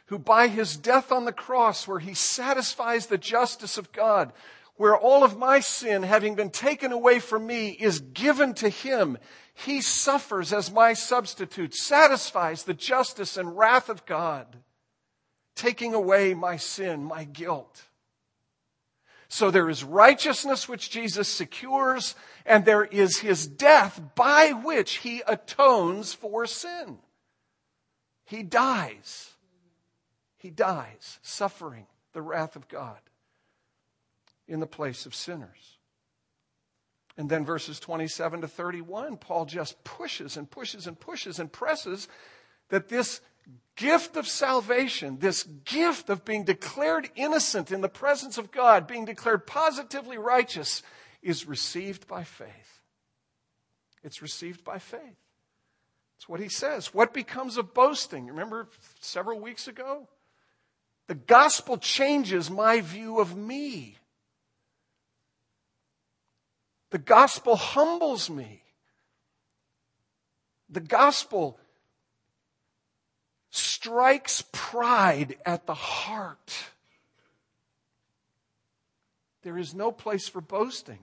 who 0.06 0.18
by 0.18 0.48
his 0.48 0.76
death 0.76 1.10
on 1.12 1.24
the 1.24 1.32
cross, 1.32 1.88
where 1.88 1.98
he 1.98 2.14
satisfies 2.14 3.06
the 3.06 3.18
justice 3.18 3.78
of 3.78 3.92
God, 3.92 4.32
where 4.76 4.96
all 4.96 5.22
of 5.22 5.38
my 5.38 5.60
sin 5.60 6.02
having 6.02 6.34
been 6.34 6.50
taken 6.50 6.92
away 6.92 7.18
from 7.18 7.46
me 7.46 7.70
is 7.70 8.00
given 8.00 8.52
to 8.54 8.68
him, 8.68 9.16
he 9.54 9.80
suffers 9.80 10.52
as 10.52 10.72
my 10.72 10.92
substitute, 10.92 11.74
satisfies 11.74 12.64
the 12.64 12.74
justice 12.74 13.36
and 13.36 13.56
wrath 13.56 13.88
of 13.88 14.04
God, 14.04 14.56
taking 15.54 15.94
away 15.94 16.34
my 16.34 16.56
sin, 16.56 17.04
my 17.04 17.24
guilt. 17.24 17.84
So 19.32 19.50
there 19.50 19.70
is 19.70 19.82
righteousness 19.82 20.68
which 20.68 20.90
Jesus 20.90 21.26
secures, 21.26 22.14
and 22.44 22.66
there 22.66 22.84
is 22.84 23.20
his 23.20 23.46
death 23.46 23.98
by 24.14 24.52
which 24.52 24.98
he 24.98 25.22
atones 25.26 26.12
for 26.12 26.44
sin. 26.44 26.98
He 28.26 28.42
dies. 28.42 29.30
He 30.36 30.50
dies, 30.50 31.18
suffering 31.22 31.86
the 32.12 32.20
wrath 32.20 32.56
of 32.56 32.68
God 32.68 32.98
in 34.46 34.60
the 34.60 34.66
place 34.66 35.06
of 35.06 35.14
sinners. 35.14 35.78
And 37.16 37.30
then 37.30 37.46
verses 37.46 37.80
27 37.80 38.42
to 38.42 38.48
31, 38.48 39.16
Paul 39.16 39.46
just 39.46 39.82
pushes 39.82 40.36
and 40.36 40.50
pushes 40.50 40.86
and 40.86 41.00
pushes 41.00 41.38
and 41.38 41.50
presses 41.50 42.06
that 42.68 42.90
this 42.90 43.22
gift 43.76 44.16
of 44.16 44.26
salvation, 44.26 45.18
this 45.18 45.42
gift 45.64 46.10
of 46.10 46.24
being 46.24 46.44
declared 46.44 47.10
innocent 47.16 47.72
in 47.72 47.80
the 47.80 47.88
presence 47.88 48.38
of 48.38 48.52
God, 48.52 48.86
being 48.86 49.04
declared 49.04 49.46
positively 49.46 50.18
righteous, 50.18 50.82
is 51.22 51.46
received 51.46 52.06
by 52.06 52.24
faith. 52.24 52.80
It's 54.02 54.22
received 54.22 54.64
by 54.64 54.78
faith. 54.78 55.00
That's 56.22 56.28
what 56.28 56.40
he 56.40 56.48
says. 56.48 56.94
What 56.94 57.14
becomes 57.14 57.56
of 57.56 57.74
boasting? 57.74 58.26
Remember 58.26 58.68
several 59.00 59.40
weeks 59.40 59.68
ago? 59.68 60.08
The 61.08 61.14
gospel 61.14 61.78
changes 61.78 62.50
my 62.50 62.80
view 62.80 63.18
of 63.20 63.36
me. 63.36 63.96
The 66.90 66.98
gospel 66.98 67.56
humbles 67.56 68.30
me. 68.30 68.62
The 70.68 70.80
gospel 70.80 71.58
strikes 73.82 74.44
pride 74.52 75.34
at 75.44 75.66
the 75.66 75.74
heart. 75.74 76.54
There 79.42 79.58
is 79.58 79.74
no 79.74 79.90
place 79.90 80.28
for 80.28 80.40
boasting. 80.40 81.00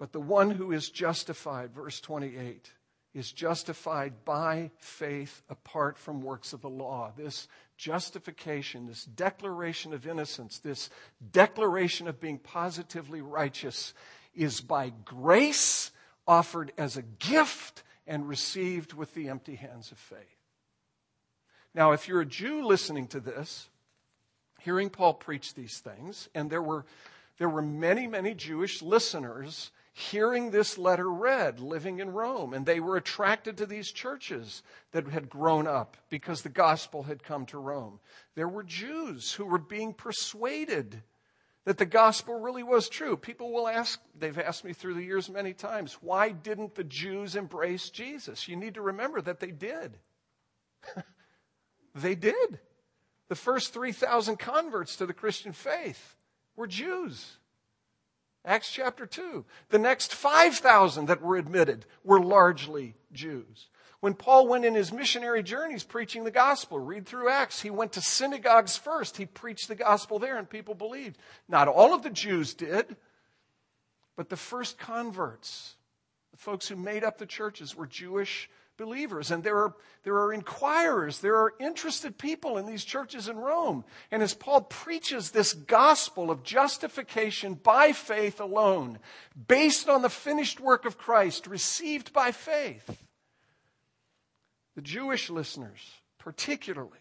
But 0.00 0.10
the 0.10 0.20
one 0.20 0.50
who 0.50 0.72
is 0.72 0.90
justified, 0.90 1.72
verse 1.72 2.00
28, 2.00 2.72
is 3.14 3.30
justified 3.30 4.24
by 4.24 4.72
faith 4.78 5.42
apart 5.48 5.96
from 5.96 6.22
works 6.22 6.52
of 6.52 6.60
the 6.60 6.68
law. 6.68 7.12
This 7.16 7.46
justification, 7.76 8.88
this 8.88 9.04
declaration 9.04 9.94
of 9.94 10.08
innocence, 10.08 10.58
this 10.58 10.90
declaration 11.30 12.08
of 12.08 12.20
being 12.20 12.38
positively 12.38 13.20
righteous 13.20 13.94
is 14.34 14.60
by 14.60 14.92
grace 15.04 15.92
offered 16.26 16.72
as 16.76 16.96
a 16.96 17.02
gift 17.02 17.84
and 18.08 18.26
received 18.26 18.94
with 18.94 19.14
the 19.14 19.28
empty 19.28 19.54
hands 19.54 19.92
of 19.92 19.98
faith. 19.98 20.18
Now, 21.74 21.92
if 21.92 22.08
you're 22.08 22.22
a 22.22 22.26
Jew 22.26 22.64
listening 22.64 23.06
to 23.08 23.20
this, 23.20 23.68
hearing 24.60 24.90
Paul 24.90 25.14
preach 25.14 25.54
these 25.54 25.78
things, 25.78 26.28
and 26.34 26.50
there 26.50 26.62
were, 26.62 26.86
there 27.36 27.48
were 27.48 27.62
many, 27.62 28.06
many 28.06 28.34
Jewish 28.34 28.82
listeners 28.82 29.70
hearing 29.92 30.50
this 30.50 30.78
letter 30.78 31.10
read, 31.10 31.60
living 31.60 31.98
in 31.98 32.12
Rome. 32.12 32.54
And 32.54 32.64
they 32.64 32.80
were 32.80 32.96
attracted 32.96 33.56
to 33.58 33.66
these 33.66 33.90
churches 33.90 34.62
that 34.92 35.08
had 35.08 35.28
grown 35.28 35.66
up 35.66 35.96
because 36.08 36.42
the 36.42 36.48
gospel 36.48 37.02
had 37.02 37.22
come 37.22 37.46
to 37.46 37.58
Rome. 37.58 37.98
There 38.34 38.48
were 38.48 38.62
Jews 38.62 39.32
who 39.32 39.44
were 39.44 39.58
being 39.58 39.92
persuaded 39.92 41.02
that 41.64 41.78
the 41.78 41.86
gospel 41.86 42.40
really 42.40 42.62
was 42.62 42.88
true. 42.88 43.16
People 43.16 43.52
will 43.52 43.68
ask, 43.68 44.00
they've 44.18 44.38
asked 44.38 44.64
me 44.64 44.72
through 44.72 44.94
the 44.94 45.04
years 45.04 45.28
many 45.28 45.52
times, 45.52 45.98
why 46.00 46.30
didn't 46.30 46.74
the 46.74 46.84
Jews 46.84 47.36
embrace 47.36 47.90
Jesus? 47.90 48.48
You 48.48 48.56
need 48.56 48.74
to 48.74 48.82
remember 48.82 49.20
that 49.20 49.40
they 49.40 49.50
did. 49.50 49.98
they 51.94 52.14
did. 52.14 52.60
The 53.28 53.34
first 53.34 53.74
3,000 53.74 54.38
converts 54.38 54.96
to 54.96 55.06
the 55.06 55.12
Christian 55.12 55.52
faith 55.52 56.16
were 56.56 56.66
Jews. 56.66 57.36
Acts 58.44 58.70
chapter 58.70 59.04
2. 59.04 59.44
The 59.68 59.78
next 59.78 60.14
5,000 60.14 61.06
that 61.06 61.20
were 61.20 61.36
admitted 61.36 61.84
were 62.02 62.20
largely 62.20 62.94
Jews. 63.12 63.68
When 64.00 64.14
Paul 64.14 64.46
went 64.46 64.64
in 64.64 64.74
his 64.74 64.92
missionary 64.92 65.42
journeys 65.42 65.82
preaching 65.82 66.22
the 66.22 66.30
gospel, 66.30 66.78
read 66.78 67.06
through 67.06 67.30
Acts, 67.30 67.60
he 67.60 67.70
went 67.70 67.92
to 67.92 68.00
synagogues 68.00 68.76
first. 68.76 69.16
He 69.16 69.26
preached 69.26 69.66
the 69.66 69.74
gospel 69.74 70.20
there 70.20 70.38
and 70.38 70.48
people 70.48 70.74
believed. 70.74 71.18
Not 71.48 71.66
all 71.66 71.92
of 71.92 72.02
the 72.02 72.10
Jews 72.10 72.54
did, 72.54 72.96
but 74.16 74.28
the 74.28 74.36
first 74.36 74.78
converts, 74.78 75.74
the 76.30 76.36
folks 76.36 76.68
who 76.68 76.76
made 76.76 77.02
up 77.02 77.18
the 77.18 77.26
churches, 77.26 77.74
were 77.74 77.88
Jewish 77.88 78.48
believers. 78.76 79.32
And 79.32 79.42
there 79.42 79.58
are, 79.58 79.74
there 80.04 80.14
are 80.14 80.32
inquirers, 80.32 81.18
there 81.18 81.36
are 81.36 81.54
interested 81.58 82.16
people 82.16 82.56
in 82.56 82.66
these 82.66 82.84
churches 82.84 83.28
in 83.28 83.36
Rome. 83.36 83.84
And 84.12 84.22
as 84.22 84.32
Paul 84.32 84.60
preaches 84.60 85.32
this 85.32 85.52
gospel 85.52 86.30
of 86.30 86.44
justification 86.44 87.54
by 87.54 87.90
faith 87.90 88.40
alone, 88.40 89.00
based 89.48 89.88
on 89.88 90.02
the 90.02 90.08
finished 90.08 90.60
work 90.60 90.84
of 90.84 90.96
Christ, 90.98 91.48
received 91.48 92.12
by 92.12 92.30
faith, 92.30 93.07
the 94.78 94.82
Jewish 94.82 95.28
listeners, 95.28 95.80
particularly, 96.18 97.00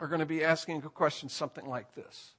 are 0.00 0.08
going 0.08 0.20
to 0.20 0.24
be 0.24 0.42
asking 0.42 0.78
a 0.78 0.88
question 0.88 1.28
something 1.28 1.66
like 1.66 1.94
this. 1.94 2.32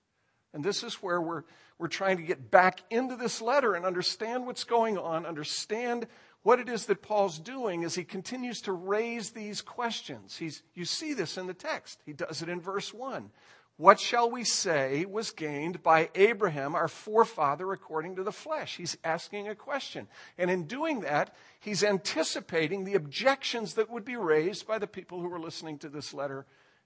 And 0.51 0.63
this 0.63 0.82
is 0.82 0.96
where 0.96 1.22
we're, 1.22 1.44
we're 1.77 1.89
trying 1.89 2.17
to 2.17 2.24
get 2.24 2.50
back 2.50 2.82
into 2.89 3.17
this 3.17 3.39
letter 3.39 3.75
and 3.75 3.86
understand 3.86 4.48
what's 4.48 4.63
going 4.63 4.98
on, 4.98 5.27
understand 5.27 6.08
what 6.41 6.60
it 6.60 6.70
is 6.70 6.88
that 6.88 7.03
Paul's 7.03 7.38
doing 7.38 7.84
as 7.84 7.94
he 7.94 8.03
continues 8.03 8.62
to 8.62 8.72
raise 8.72 9.29
these 9.29 9.62
questions. 9.62 10.36
He's, 10.36 10.63
you 10.74 10.86
see 10.86 11.13
this 11.13 11.38
in 11.38 11.46
the 11.46 11.53
text. 11.53 12.01
He 12.03 12.13
does 12.13 12.41
it 12.41 12.50
in 12.50 12.60
verse 12.60 12.91
1. 12.91 13.29
What 13.77 14.00
shall 14.00 14.32
we 14.32 14.46
say 14.46 15.03
was 15.03 15.32
gained 15.32 15.84
by 15.84 16.10
Abraham, 16.15 16.75
our 16.75 16.88
forefather, 16.88 17.74
according 17.74 18.15
to 18.15 18.24
the 18.24 18.32
flesh? 18.32 18.77
He's 18.77 18.98
asking 19.03 19.50
a 19.50 19.55
question. 19.55 20.08
And 20.38 20.50
in 20.50 20.63
doing 20.63 21.01
that, 21.01 21.36
he's 21.60 21.84
anticipating 21.84 22.86
the 22.86 22.94
objections 22.94 23.74
that 23.74 23.89
would 23.89 24.05
be 24.05 24.15
raised 24.15 24.65
by 24.65 24.79
the 24.79 24.88
people 24.88 25.20
who 25.20 25.27
were 25.27 25.39
listening 25.39 25.77
to 25.79 25.89
this 25.89 26.13
letter 26.13 26.46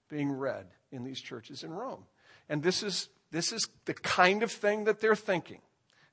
being 0.09 0.31
read 0.31 0.65
in 0.91 1.03
these 1.03 1.21
churches 1.21 1.63
in 1.63 1.71
Rome. 1.71 2.05
And 2.49 2.63
this 2.63 2.81
is, 2.81 3.09
this 3.29 3.53
is 3.53 3.67
the 3.85 3.93
kind 3.93 4.41
of 4.41 4.51
thing 4.51 4.85
that 4.85 4.99
they're 4.99 5.15
thinking. 5.15 5.61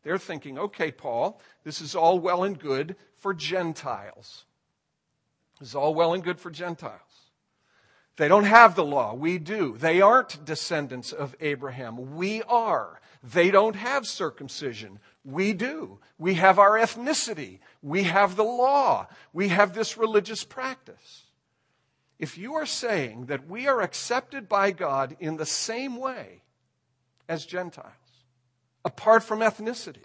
They're 0.02 0.18
thinking, 0.18 0.58
okay, 0.58 0.92
Paul, 0.92 1.40
this 1.64 1.80
is 1.80 1.94
all 1.94 2.18
well 2.18 2.44
and 2.44 2.58
good 2.58 2.96
for 3.16 3.32
Gentiles. 3.32 4.44
This 5.58 5.70
is 5.70 5.74
all 5.74 5.94
well 5.94 6.12
and 6.12 6.22
good 6.22 6.38
for 6.38 6.50
Gentiles. 6.50 7.00
They 8.16 8.28
don't 8.28 8.44
have 8.44 8.74
the 8.74 8.84
law. 8.84 9.14
We 9.14 9.38
do. 9.38 9.76
They 9.76 10.00
aren't 10.00 10.44
descendants 10.44 11.12
of 11.12 11.36
Abraham. 11.40 12.16
We 12.16 12.42
are. 12.44 13.00
They 13.22 13.50
don't 13.50 13.76
have 13.76 14.06
circumcision. 14.06 15.00
We 15.24 15.52
do. 15.52 15.98
We 16.18 16.34
have 16.34 16.58
our 16.58 16.78
ethnicity. 16.78 17.58
We 17.82 18.04
have 18.04 18.36
the 18.36 18.44
law. 18.44 19.08
We 19.32 19.48
have 19.48 19.74
this 19.74 19.98
religious 19.98 20.44
practice. 20.44 21.24
If 22.18 22.38
you 22.38 22.54
are 22.54 22.66
saying 22.66 23.26
that 23.26 23.46
we 23.46 23.66
are 23.66 23.82
accepted 23.82 24.48
by 24.48 24.70
God 24.70 25.16
in 25.20 25.36
the 25.36 25.44
same 25.44 25.96
way 25.96 26.42
as 27.28 27.44
Gentiles, 27.44 27.92
apart 28.84 29.24
from 29.24 29.40
ethnicity, 29.40 30.04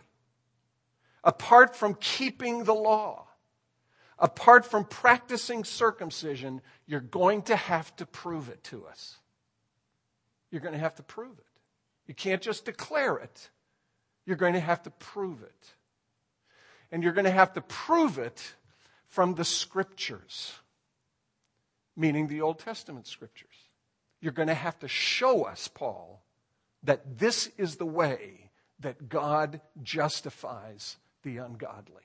apart 1.23 1.75
from 1.75 1.95
keeping 1.95 2.65
the 2.65 2.73
law, 2.73 3.27
apart 4.21 4.65
from 4.65 4.85
practicing 4.85 5.63
circumcision, 5.63 6.61
you're 6.85 6.99
going 7.01 7.41
to 7.43 7.55
have 7.55 7.93
to 7.97 8.05
prove 8.05 8.47
it 8.47 8.63
to 8.65 8.85
us. 8.85 9.17
You're 10.51 10.61
going 10.61 10.73
to 10.73 10.79
have 10.79 10.95
to 10.95 11.03
prove 11.03 11.39
it. 11.39 11.45
You 12.07 12.13
can't 12.13 12.41
just 12.41 12.65
declare 12.65 13.17
it. 13.17 13.49
You're 14.25 14.37
going 14.37 14.53
to 14.53 14.59
have 14.59 14.83
to 14.83 14.91
prove 14.91 15.41
it. 15.41 15.73
And 16.91 17.03
you're 17.03 17.13
going 17.13 17.25
to 17.25 17.31
have 17.31 17.53
to 17.53 17.61
prove 17.61 18.19
it 18.19 18.55
from 19.07 19.35
the 19.35 19.45
scriptures, 19.45 20.53
meaning 21.97 22.27
the 22.27 22.41
Old 22.41 22.59
Testament 22.59 23.07
scriptures. 23.07 23.49
You're 24.19 24.33
going 24.33 24.49
to 24.49 24.53
have 24.53 24.77
to 24.79 24.87
show 24.87 25.43
us, 25.43 25.67
Paul, 25.67 26.21
that 26.83 27.17
this 27.17 27.49
is 27.57 27.77
the 27.77 27.85
way 27.85 28.51
that 28.79 29.09
God 29.09 29.61
justifies 29.81 30.97
the 31.23 31.37
ungodly. 31.37 32.03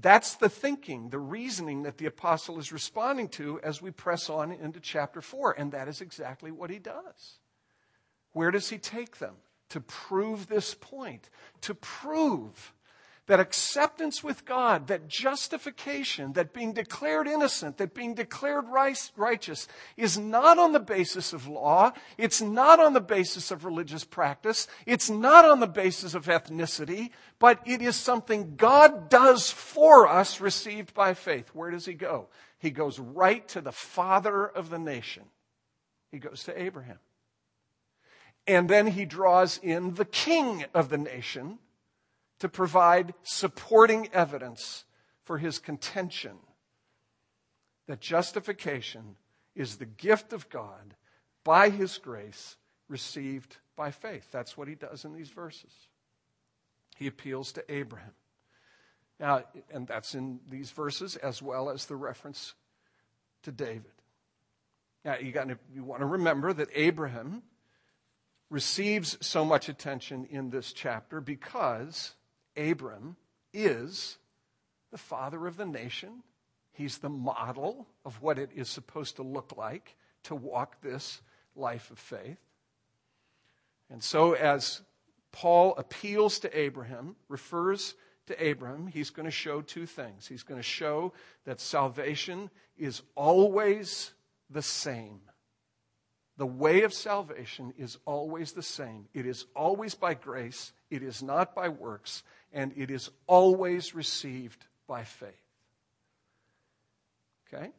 That's 0.00 0.36
the 0.36 0.48
thinking, 0.48 1.10
the 1.10 1.18
reasoning 1.18 1.82
that 1.82 1.98
the 1.98 2.06
apostle 2.06 2.58
is 2.58 2.72
responding 2.72 3.28
to 3.30 3.60
as 3.62 3.82
we 3.82 3.90
press 3.90 4.30
on 4.30 4.52
into 4.52 4.80
chapter 4.80 5.20
4. 5.20 5.52
And 5.58 5.72
that 5.72 5.88
is 5.88 6.00
exactly 6.00 6.52
what 6.52 6.70
he 6.70 6.78
does. 6.78 7.38
Where 8.32 8.50
does 8.50 8.70
he 8.70 8.78
take 8.78 9.18
them? 9.18 9.34
To 9.70 9.80
prove 9.80 10.46
this 10.46 10.74
point, 10.74 11.28
to 11.62 11.74
prove 11.74 12.72
that 13.28 13.40
acceptance 13.40 14.24
with 14.24 14.46
God, 14.46 14.86
that 14.88 15.06
justification, 15.06 16.32
that 16.32 16.54
being 16.54 16.72
declared 16.72 17.28
innocent, 17.28 17.76
that 17.76 17.94
being 17.94 18.14
declared 18.14 18.64
righteous 19.16 19.68
is 19.98 20.18
not 20.18 20.58
on 20.58 20.72
the 20.72 20.80
basis 20.80 21.34
of 21.34 21.46
law. 21.46 21.92
It's 22.16 22.40
not 22.40 22.80
on 22.80 22.94
the 22.94 23.02
basis 23.02 23.50
of 23.50 23.66
religious 23.66 24.02
practice. 24.02 24.66
It's 24.86 25.10
not 25.10 25.44
on 25.44 25.60
the 25.60 25.66
basis 25.66 26.14
of 26.14 26.24
ethnicity, 26.24 27.10
but 27.38 27.60
it 27.66 27.82
is 27.82 27.96
something 27.96 28.56
God 28.56 29.10
does 29.10 29.50
for 29.50 30.08
us 30.08 30.40
received 30.40 30.94
by 30.94 31.12
faith. 31.12 31.50
Where 31.52 31.70
does 31.70 31.84
he 31.84 31.92
go? 31.92 32.28
He 32.58 32.70
goes 32.70 32.98
right 32.98 33.46
to 33.48 33.60
the 33.60 33.72
father 33.72 34.46
of 34.46 34.70
the 34.70 34.78
nation. 34.78 35.24
He 36.10 36.18
goes 36.18 36.44
to 36.44 36.60
Abraham. 36.60 36.98
And 38.46 38.70
then 38.70 38.86
he 38.86 39.04
draws 39.04 39.60
in 39.62 39.94
the 39.94 40.06
king 40.06 40.64
of 40.72 40.88
the 40.88 40.96
nation 40.96 41.58
to 42.40 42.48
provide 42.48 43.14
supporting 43.22 44.08
evidence 44.12 44.84
for 45.24 45.38
his 45.38 45.58
contention 45.58 46.36
that 47.86 48.00
justification 48.00 49.16
is 49.54 49.76
the 49.76 49.86
gift 49.86 50.32
of 50.32 50.48
God 50.48 50.94
by 51.42 51.70
his 51.70 51.98
grace 51.98 52.56
received 52.88 53.56
by 53.76 53.90
faith. 53.90 54.28
That's 54.30 54.56
what 54.56 54.68
he 54.68 54.74
does 54.74 55.04
in 55.04 55.12
these 55.12 55.30
verses. 55.30 55.72
He 56.96 57.06
appeals 57.06 57.52
to 57.52 57.72
Abraham. 57.72 58.12
Now, 59.18 59.44
and 59.70 59.86
that's 59.86 60.14
in 60.14 60.40
these 60.48 60.70
verses 60.70 61.16
as 61.16 61.42
well 61.42 61.70
as 61.70 61.86
the 61.86 61.96
reference 61.96 62.54
to 63.42 63.52
David. 63.52 63.92
Now, 65.04 65.16
you, 65.16 65.32
got 65.32 65.48
to, 65.48 65.58
you 65.72 65.84
want 65.84 66.00
to 66.00 66.06
remember 66.06 66.52
that 66.52 66.68
Abraham 66.74 67.42
receives 68.50 69.16
so 69.20 69.44
much 69.44 69.68
attention 69.68 70.26
in 70.30 70.50
this 70.50 70.72
chapter 70.72 71.20
because 71.20 72.14
Abram 72.58 73.16
is 73.52 74.18
the 74.90 74.98
father 74.98 75.46
of 75.46 75.56
the 75.56 75.66
nation. 75.66 76.22
He's 76.72 76.98
the 76.98 77.08
model 77.08 77.86
of 78.04 78.20
what 78.22 78.38
it 78.38 78.50
is 78.54 78.68
supposed 78.68 79.16
to 79.16 79.22
look 79.22 79.56
like 79.56 79.96
to 80.24 80.34
walk 80.34 80.80
this 80.80 81.22
life 81.54 81.90
of 81.90 81.98
faith. 81.98 82.38
And 83.90 84.02
so, 84.02 84.34
as 84.34 84.82
Paul 85.32 85.74
appeals 85.76 86.40
to 86.40 86.58
Abraham, 86.58 87.16
refers 87.28 87.94
to 88.26 88.44
Abraham, 88.44 88.86
he's 88.86 89.10
going 89.10 89.24
to 89.24 89.30
show 89.30 89.62
two 89.62 89.86
things. 89.86 90.26
He's 90.26 90.42
going 90.42 90.58
to 90.58 90.66
show 90.66 91.12
that 91.44 91.60
salvation 91.60 92.50
is 92.76 93.02
always 93.14 94.12
the 94.50 94.62
same. 94.62 95.20
The 96.38 96.46
way 96.46 96.82
of 96.82 96.94
salvation 96.94 97.74
is 97.76 97.98
always 98.06 98.52
the 98.52 98.62
same. 98.62 99.08
It 99.12 99.26
is 99.26 99.44
always 99.56 99.96
by 99.96 100.14
grace, 100.14 100.72
it 100.88 101.02
is 101.02 101.20
not 101.20 101.54
by 101.54 101.68
works, 101.68 102.22
and 102.52 102.72
it 102.76 102.92
is 102.92 103.10
always 103.26 103.94
received 103.94 104.64
by 104.86 105.02
faith. 105.02 105.34
Okay? 107.52 107.72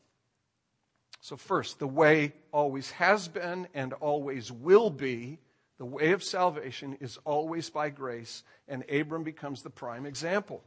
So, 1.21 1.37
first, 1.37 1.79
the 1.79 1.87
way 1.87 2.33
always 2.51 2.91
has 2.91 3.29
been 3.29 3.67
and 3.73 3.93
always 3.93 4.51
will 4.51 4.89
be. 4.89 5.39
The 5.77 5.85
way 5.85 6.11
of 6.11 6.21
salvation 6.21 6.97
is 6.99 7.17
always 7.23 7.69
by 7.69 7.89
grace, 7.89 8.43
and 8.67 8.83
Abram 8.89 9.23
becomes 9.23 9.61
the 9.61 9.69
prime 9.69 10.05
example. 10.05 10.61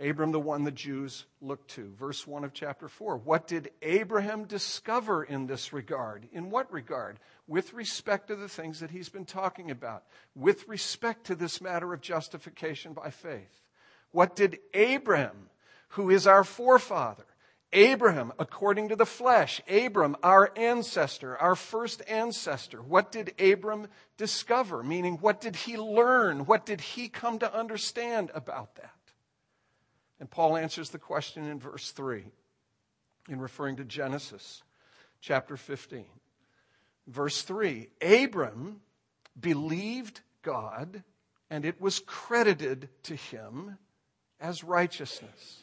Abram, 0.00 0.32
the 0.32 0.40
one 0.40 0.64
the 0.64 0.70
Jews 0.70 1.26
look 1.42 1.66
to. 1.68 1.92
Verse 1.98 2.26
1 2.26 2.42
of 2.42 2.54
chapter 2.54 2.88
4. 2.88 3.18
What 3.18 3.46
did 3.46 3.70
Abraham 3.82 4.44
discover 4.44 5.22
in 5.22 5.46
this 5.46 5.72
regard? 5.72 6.26
In 6.32 6.48
what 6.48 6.72
regard? 6.72 7.18
With 7.46 7.74
respect 7.74 8.28
to 8.28 8.36
the 8.36 8.48
things 8.48 8.80
that 8.80 8.90
he's 8.90 9.10
been 9.10 9.26
talking 9.26 9.70
about, 9.70 10.04
with 10.34 10.66
respect 10.66 11.26
to 11.26 11.34
this 11.34 11.60
matter 11.60 11.92
of 11.92 12.00
justification 12.00 12.94
by 12.94 13.10
faith. 13.10 13.62
What 14.10 14.34
did 14.34 14.58
Abraham, 14.72 15.50
who 15.90 16.08
is 16.08 16.26
our 16.26 16.44
forefather, 16.44 17.26
Abraham, 17.72 18.32
according 18.38 18.88
to 18.88 18.96
the 18.96 19.06
flesh, 19.06 19.60
Abram, 19.68 20.16
our 20.22 20.50
ancestor, 20.56 21.36
our 21.38 21.54
first 21.54 22.02
ancestor, 22.08 22.82
what 22.82 23.12
did 23.12 23.40
Abram 23.40 23.86
discover? 24.16 24.82
Meaning, 24.82 25.18
what 25.18 25.40
did 25.40 25.54
he 25.54 25.76
learn? 25.76 26.46
What 26.46 26.66
did 26.66 26.80
he 26.80 27.08
come 27.08 27.38
to 27.40 27.54
understand 27.54 28.32
about 28.34 28.74
that? 28.76 28.92
And 30.20 30.30
Paul 30.30 30.56
answers 30.56 30.90
the 30.90 30.98
question 30.98 31.48
in 31.48 31.58
verse 31.58 31.90
3 31.90 32.24
in 33.28 33.40
referring 33.40 33.76
to 33.76 33.84
Genesis 33.84 34.62
chapter 35.20 35.56
15. 35.56 36.04
Verse 37.06 37.42
3 37.42 37.88
Abram 38.02 38.80
believed 39.38 40.20
God, 40.42 41.02
and 41.48 41.64
it 41.64 41.80
was 41.80 42.00
credited 42.00 42.90
to 43.04 43.16
him 43.16 43.78
as 44.40 44.62
righteousness. 44.62 45.62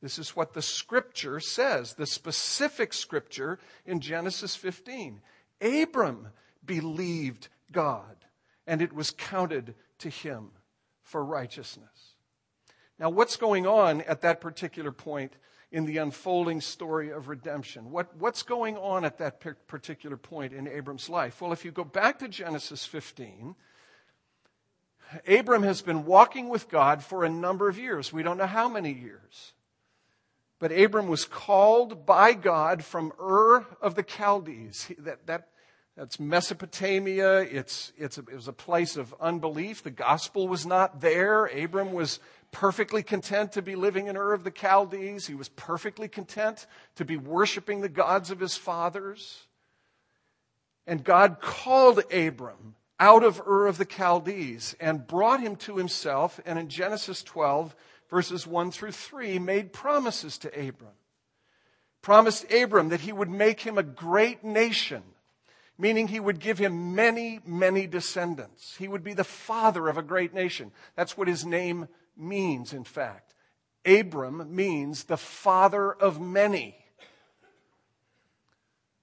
This 0.00 0.18
is 0.18 0.34
what 0.34 0.52
the 0.52 0.62
scripture 0.62 1.38
says, 1.38 1.94
the 1.94 2.06
specific 2.06 2.92
scripture 2.92 3.58
in 3.86 4.00
Genesis 4.00 4.56
15. 4.56 5.20
Abram 5.60 6.28
believed 6.64 7.48
God, 7.70 8.16
and 8.66 8.82
it 8.82 8.92
was 8.92 9.12
counted 9.12 9.74
to 9.98 10.08
him 10.08 10.50
for 11.02 11.24
righteousness. 11.24 12.11
Now, 13.02 13.10
what's 13.10 13.36
going 13.36 13.66
on 13.66 14.02
at 14.02 14.20
that 14.20 14.40
particular 14.40 14.92
point 14.92 15.32
in 15.72 15.86
the 15.86 15.98
unfolding 15.98 16.60
story 16.60 17.10
of 17.10 17.26
redemption? 17.26 17.90
What, 17.90 18.16
what's 18.16 18.44
going 18.44 18.76
on 18.76 19.04
at 19.04 19.18
that 19.18 19.40
particular 19.66 20.16
point 20.16 20.52
in 20.52 20.68
Abram's 20.68 21.08
life? 21.08 21.40
Well, 21.40 21.52
if 21.52 21.64
you 21.64 21.72
go 21.72 21.82
back 21.82 22.20
to 22.20 22.28
Genesis 22.28 22.86
15, 22.86 23.56
Abram 25.26 25.64
has 25.64 25.82
been 25.82 26.04
walking 26.04 26.48
with 26.48 26.68
God 26.68 27.02
for 27.02 27.24
a 27.24 27.28
number 27.28 27.68
of 27.68 27.76
years. 27.76 28.12
We 28.12 28.22
don't 28.22 28.38
know 28.38 28.46
how 28.46 28.68
many 28.68 28.92
years. 28.92 29.52
But 30.60 30.70
Abram 30.70 31.08
was 31.08 31.24
called 31.24 32.06
by 32.06 32.34
God 32.34 32.84
from 32.84 33.12
Ur 33.20 33.66
of 33.80 33.96
the 33.96 34.04
Chaldees. 34.04 34.92
That, 34.98 35.26
that, 35.26 35.48
that's 35.96 36.20
Mesopotamia. 36.20 37.40
It's, 37.40 37.92
it's 37.98 38.16
a, 38.16 38.20
it 38.20 38.36
was 38.36 38.46
a 38.46 38.52
place 38.52 38.96
of 38.96 39.12
unbelief. 39.20 39.82
The 39.82 39.90
gospel 39.90 40.46
was 40.46 40.64
not 40.64 41.00
there. 41.00 41.46
Abram 41.46 41.92
was 41.92 42.20
perfectly 42.52 43.02
content 43.02 43.52
to 43.52 43.62
be 43.62 43.74
living 43.74 44.06
in 44.06 44.16
Ur 44.16 44.34
of 44.34 44.44
the 44.44 44.52
Chaldees. 44.52 45.26
He 45.26 45.34
was 45.34 45.48
perfectly 45.48 46.06
content 46.06 46.66
to 46.94 47.04
be 47.04 47.16
worshiping 47.16 47.80
the 47.80 47.88
gods 47.88 48.30
of 48.30 48.38
his 48.38 48.56
fathers. 48.56 49.46
And 50.86 51.02
God 51.02 51.40
called 51.40 52.02
Abram 52.12 52.76
out 53.00 53.24
of 53.24 53.40
Ur 53.40 53.66
of 53.66 53.78
the 53.78 53.86
Chaldees 53.86 54.76
and 54.78 55.06
brought 55.06 55.40
him 55.40 55.56
to 55.56 55.76
himself. 55.76 56.38
And 56.46 56.58
in 56.58 56.68
Genesis 56.68 57.22
12, 57.22 57.74
verses 58.10 58.46
1 58.46 58.70
through 58.70 58.92
3, 58.92 59.38
made 59.38 59.72
promises 59.72 60.38
to 60.38 60.48
Abram. 60.48 60.92
Promised 62.02 62.52
Abram 62.52 62.90
that 62.90 63.00
he 63.00 63.12
would 63.12 63.30
make 63.30 63.60
him 63.60 63.78
a 63.78 63.82
great 63.82 64.44
nation, 64.44 65.02
meaning 65.78 66.08
he 66.08 66.20
would 66.20 66.40
give 66.40 66.58
him 66.58 66.94
many, 66.94 67.40
many 67.46 67.86
descendants. 67.86 68.76
He 68.76 68.88
would 68.88 69.04
be 69.04 69.14
the 69.14 69.24
father 69.24 69.88
of 69.88 69.96
a 69.96 70.02
great 70.02 70.34
nation. 70.34 70.72
That's 70.96 71.16
what 71.16 71.28
his 71.28 71.46
name 71.46 71.88
means, 72.16 72.72
in 72.72 72.84
fact. 72.84 73.34
Abram 73.84 74.54
means 74.54 75.04
the 75.04 75.16
father 75.16 75.92
of 75.92 76.20
many. 76.20 76.76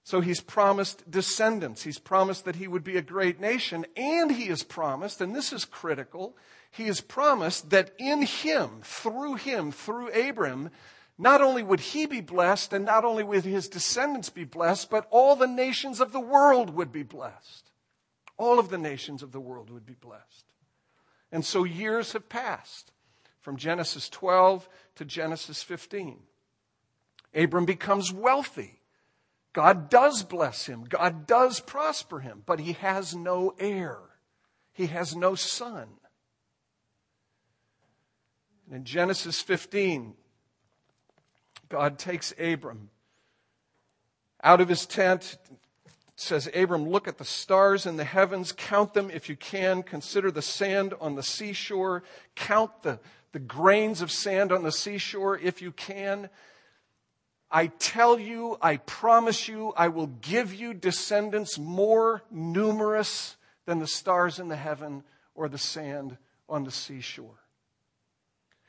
So 0.04 0.20
he's 0.20 0.40
promised 0.40 1.08
descendants. 1.08 1.82
He's 1.82 1.98
promised 1.98 2.44
that 2.44 2.56
he 2.56 2.66
would 2.66 2.82
be 2.82 2.96
a 2.96 3.02
great 3.02 3.40
nation. 3.40 3.86
And 3.94 4.32
he 4.32 4.46
has 4.46 4.62
promised, 4.62 5.20
and 5.20 5.36
this 5.36 5.52
is 5.52 5.64
critical, 5.64 6.36
he 6.70 6.84
has 6.84 7.00
promised 7.00 7.70
that 7.70 7.92
in 7.98 8.22
him, 8.22 8.80
through 8.82 9.34
him, 9.34 9.70
through 9.70 10.08
Abram, 10.08 10.70
not 11.18 11.42
only 11.42 11.62
would 11.62 11.80
he 11.80 12.06
be 12.06 12.22
blessed 12.22 12.72
and 12.72 12.84
not 12.84 13.04
only 13.04 13.22
would 13.22 13.44
his 13.44 13.68
descendants 13.68 14.30
be 14.30 14.44
blessed, 14.44 14.90
but 14.90 15.06
all 15.10 15.36
the 15.36 15.46
nations 15.46 16.00
of 16.00 16.12
the 16.12 16.20
world 16.20 16.70
would 16.70 16.90
be 16.90 17.02
blessed. 17.02 17.70
All 18.38 18.58
of 18.58 18.70
the 18.70 18.78
nations 18.78 19.22
of 19.22 19.30
the 19.30 19.40
world 19.40 19.68
would 19.70 19.84
be 19.84 19.94
blessed. 20.00 20.54
And 21.30 21.44
so 21.44 21.64
years 21.64 22.14
have 22.14 22.28
passed 22.28 22.90
from 23.40 23.56
Genesis 23.56 24.08
12 24.08 24.68
to 24.96 25.04
Genesis 25.04 25.62
15. 25.62 26.18
Abram 27.34 27.64
becomes 27.64 28.12
wealthy. 28.12 28.80
God 29.52 29.90
does 29.90 30.22
bless 30.22 30.66
him. 30.66 30.84
God 30.84 31.26
does 31.26 31.60
prosper 31.60 32.20
him, 32.20 32.42
but 32.46 32.60
he 32.60 32.72
has 32.74 33.14
no 33.14 33.54
heir. 33.58 33.98
He 34.72 34.86
has 34.86 35.16
no 35.16 35.34
son. 35.34 35.88
And 38.66 38.76
in 38.76 38.84
Genesis 38.84 39.40
15, 39.40 40.14
God 41.68 41.98
takes 41.98 42.32
Abram 42.38 42.90
out 44.42 44.60
of 44.60 44.68
his 44.68 44.86
tent, 44.86 45.38
says, 46.16 46.48
Abram, 46.54 46.88
look 46.88 47.08
at 47.08 47.18
the 47.18 47.24
stars 47.24 47.86
in 47.86 47.96
the 47.96 48.04
heavens, 48.04 48.52
count 48.52 48.94
them 48.94 49.10
if 49.10 49.28
you 49.28 49.36
can, 49.36 49.82
consider 49.82 50.30
the 50.30 50.42
sand 50.42 50.94
on 51.00 51.14
the 51.14 51.22
seashore, 51.22 52.02
count 52.34 52.82
the, 52.82 53.00
the 53.32 53.38
grains 53.38 54.02
of 54.02 54.10
sand 54.10 54.52
on 54.52 54.62
the 54.62 54.72
seashore 54.72 55.38
if 55.38 55.62
you 55.62 55.72
can. 55.72 56.28
I 57.50 57.66
tell 57.66 58.18
you, 58.18 58.58
I 58.62 58.76
promise 58.76 59.48
you, 59.48 59.72
I 59.76 59.88
will 59.88 60.06
give 60.06 60.54
you 60.54 60.72
descendants 60.72 61.58
more 61.58 62.22
numerous 62.30 63.36
than 63.66 63.80
the 63.80 63.86
stars 63.86 64.38
in 64.38 64.48
the 64.48 64.56
heaven 64.56 65.02
or 65.34 65.48
the 65.48 65.58
sand 65.58 66.16
on 66.48 66.64
the 66.64 66.70
seashore. 66.70 67.40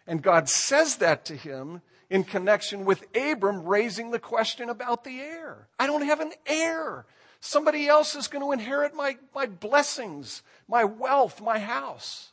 And 0.08 0.21
God 0.21 0.50
says 0.50 0.97
that 0.97 1.26
to 1.26 1.36
him 1.36 1.82
in 2.10 2.24
connection 2.24 2.86
with 2.86 3.06
Abram 3.15 3.63
raising 3.63 4.12
the 4.12 4.19
question 4.19 4.69
about 4.69 5.04
the 5.04 5.19
heir. 5.19 5.67
I 5.80 5.88
don't 5.88 6.02
have 6.04 6.19
an 6.19 6.34
heir. 6.45 7.06
Somebody 7.39 7.88
else 7.88 8.15
is 8.15 8.28
going 8.28 8.43
to 8.43 8.52
inherit 8.52 8.93
my, 8.93 9.17
my 9.34 9.45
blessings, 9.45 10.43
my 10.67 10.84
wealth, 10.84 11.41
my 11.41 11.60
house. 11.60 12.31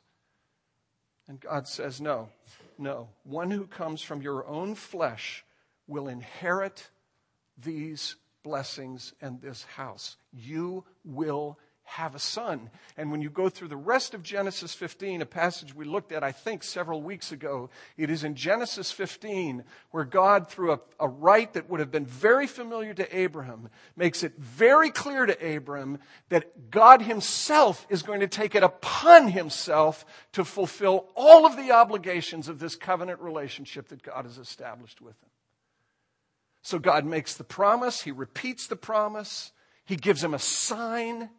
And 1.29 1.39
God 1.41 1.69
says, 1.69 2.01
No, 2.01 2.31
no. 2.79 3.09
One 3.25 3.51
who 3.51 3.67
comes 3.67 4.03
from 4.03 4.23
your 4.23 4.47
own 4.47 4.75
flesh 4.75 5.45
will 5.87 6.09
inherit 6.09 6.89
these 7.57 8.17
blessings 8.43 9.13
and 9.21 9.41
this 9.41 9.65
house. 9.65 10.17
You 10.33 10.85
will 11.05 11.59
have 11.89 12.15
a 12.15 12.19
son. 12.19 12.69
And 12.99 13.11
when 13.11 13.23
you 13.23 13.31
go 13.31 13.49
through 13.49 13.69
the 13.69 13.77
rest 13.77 14.13
of 14.13 14.23
Genesis 14.23 14.75
15, 14.75 15.23
a 15.23 15.27
passage 15.27 15.75
we 15.75 15.87
looked 15.87 16.13
at, 16.13 16.23
I 16.23 16.33
think, 16.33 16.63
several 16.63 17.03
weeks 17.03 17.33
ago, 17.33 17.71
it 17.97 18.11
is 18.11 18.25
in 18.25 18.35
Genesis 18.35 18.93
15 18.93 19.65
where 19.91 20.05
God, 20.05 20.49
through 20.49 20.73
a, 20.73 20.81
a 21.01 21.09
rite 21.09 21.55
that 21.55 21.69
would 21.71 21.81
have 21.81 21.91
been 21.91 22.05
very 22.05 22.47
familiar 22.47 22.93
to 22.93 23.19
Abraham, 23.19 23.71
makes 23.97 24.23
it 24.23 24.37
very 24.37 24.91
clear 24.91 25.25
to 25.25 25.57
Abram 25.57 25.99
that 26.29 26.71
God 26.71 27.01
himself 27.03 27.87
is 27.89 28.03
going 28.03 28.21
to 28.21 28.29
take 28.29 28.55
it 28.55 28.63
upon 28.63 29.29
himself 29.29 30.05
to 30.33 30.45
fulfill 30.45 31.07
all 31.17 31.47
of 31.47 31.57
the 31.57 31.73
obligations 31.73 32.49
of 32.49 32.59
this 32.59 32.77
covenant 32.77 33.21
relationship 33.21 33.89
that 33.89 34.03
God 34.03 34.27
has 34.27 34.37
established 34.37 35.01
with 35.01 35.15
him. 35.23 35.31
So 36.61 36.79
God 36.79 37.07
makes 37.07 37.35
the 37.35 37.45
promise, 37.45 38.03
he 38.03 38.13
repeats 38.13 38.67
the 38.67 38.77
promise, 38.77 39.53
he 39.87 39.97
gives 39.97 40.23
him 40.23 40.35
a 40.35 40.39
sign 40.39 41.31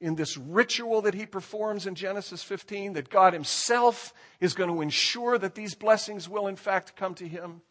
in 0.00 0.14
this 0.14 0.36
ritual 0.36 1.02
that 1.02 1.14
he 1.14 1.26
performs 1.26 1.86
in 1.86 1.94
Genesis 1.94 2.42
15 2.42 2.92
that 2.92 3.10
God 3.10 3.32
himself 3.32 4.14
is 4.40 4.54
going 4.54 4.70
to 4.70 4.80
ensure 4.80 5.38
that 5.38 5.54
these 5.54 5.74
blessings 5.74 6.28
will 6.28 6.46
in 6.46 6.56
fact 6.56 6.94
come 6.96 7.14
to 7.14 7.26
him. 7.26 7.62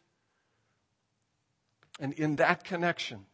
And 2.00 2.14
in 2.14 2.36
that 2.36 2.64
connection, 2.64 3.26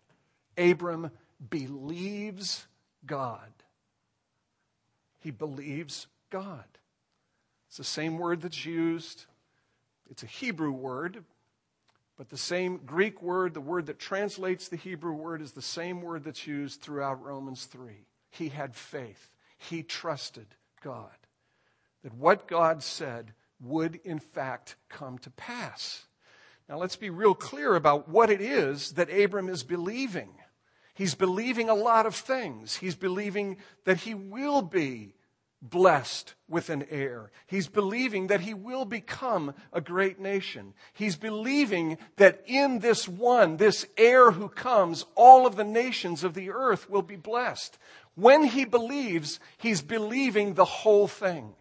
Abram 0.58 1.12
believes 1.50 2.68
God. 3.06 3.52
He 5.20 5.32
believes 5.32 6.08
God. 6.30 6.66
It's 7.68 7.78
the 7.78 7.84
same 7.84 8.18
word 8.18 8.42
that's 8.42 8.66
used. 8.66 9.26
It's 10.10 10.22
a 10.22 10.28
Hebrew 10.28 10.72
word, 10.72 11.24
but 12.18 12.30
the 12.30 12.38
same 12.38 12.82
Greek 12.86 13.22
word, 13.22 13.56
the 13.56 13.62
word 13.62 13.88
that 13.88 13.98
translates 13.98 14.68
the 14.68 14.76
Hebrew 14.76 15.14
word, 15.14 15.42
is 15.42 15.54
the 15.54 15.62
same 15.62 16.02
word 16.02 16.24
that's 16.24 16.46
used 16.46 16.82
throughout 16.82 17.24
Romans 17.24 17.66
3. 17.66 18.06
He 18.34 18.50
had 18.50 18.76
faith. 18.76 19.30
He 19.58 19.84
trusted 19.84 20.48
God. 20.84 21.12
That 22.04 22.16
what 22.16 22.48
God 22.48 22.82
said 22.82 23.34
would 23.62 24.00
in 24.04 24.20
fact 24.20 24.76
come 24.90 25.20
to 25.20 25.30
pass. 25.30 26.06
Now 26.68 26.78
let's 26.78 26.96
be 26.96 27.12
real 27.12 27.36
clear 27.36 27.76
about 27.76 28.10
what 28.10 28.32
it 28.32 28.42
is 28.42 28.94
that 28.94 29.14
Abram 29.14 29.50
is 29.50 29.64
believing. 29.64 30.30
He's 30.96 31.16
believing 31.16 31.70
a 31.70 31.76
lot 31.76 32.06
of 32.06 32.16
things. 32.16 32.76
He's 32.76 32.96
believing 32.96 33.58
that 33.86 33.98
he 33.98 34.16
will 34.16 34.62
be 34.62 35.14
blessed 35.64 36.34
with 36.50 36.70
an 36.70 36.86
heir. 36.90 37.32
He's 37.48 37.68
believing 37.68 38.28
that 38.28 38.42
he 38.42 38.54
will 38.54 38.84
become 38.84 39.54
a 39.72 39.80
great 39.80 40.20
nation. 40.20 40.74
He's 40.92 41.16
believing 41.16 41.98
that 42.18 42.44
in 42.46 42.80
this 42.80 43.08
one, 43.08 43.56
this 43.58 43.86
heir 43.98 44.32
who 44.32 44.50
comes, 44.50 45.06
all 45.16 45.48
of 45.48 45.56
the 45.56 45.64
nations 45.64 46.24
of 46.24 46.34
the 46.34 46.52
earth 46.52 46.90
will 46.90 47.02
be 47.02 47.16
blessed. 47.16 47.78
When 48.16 48.44
he 48.44 48.66
believes, 48.66 49.40
he's 49.58 49.82
believing 49.82 50.54
the 50.54 50.66
whole 50.66 51.08
thing. 51.08 51.56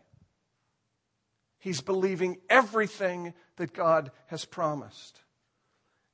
He's 1.59 1.81
believing 1.81 2.39
everything 2.51 3.35
that 3.57 3.73
God 3.73 4.11
has 4.27 4.45
promised. 4.45 5.21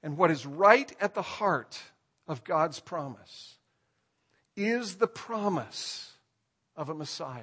And 0.02 0.16
what 0.16 0.30
is 0.30 0.46
right 0.46 0.92
at 1.00 1.14
the 1.14 1.22
heart 1.22 1.80
of 2.26 2.44
God's 2.44 2.80
promise 2.80 3.56
is 4.54 4.96
the 4.96 5.08
promise 5.08 6.12
of 6.76 6.88
a 6.88 6.94
Messiah. 6.94 7.42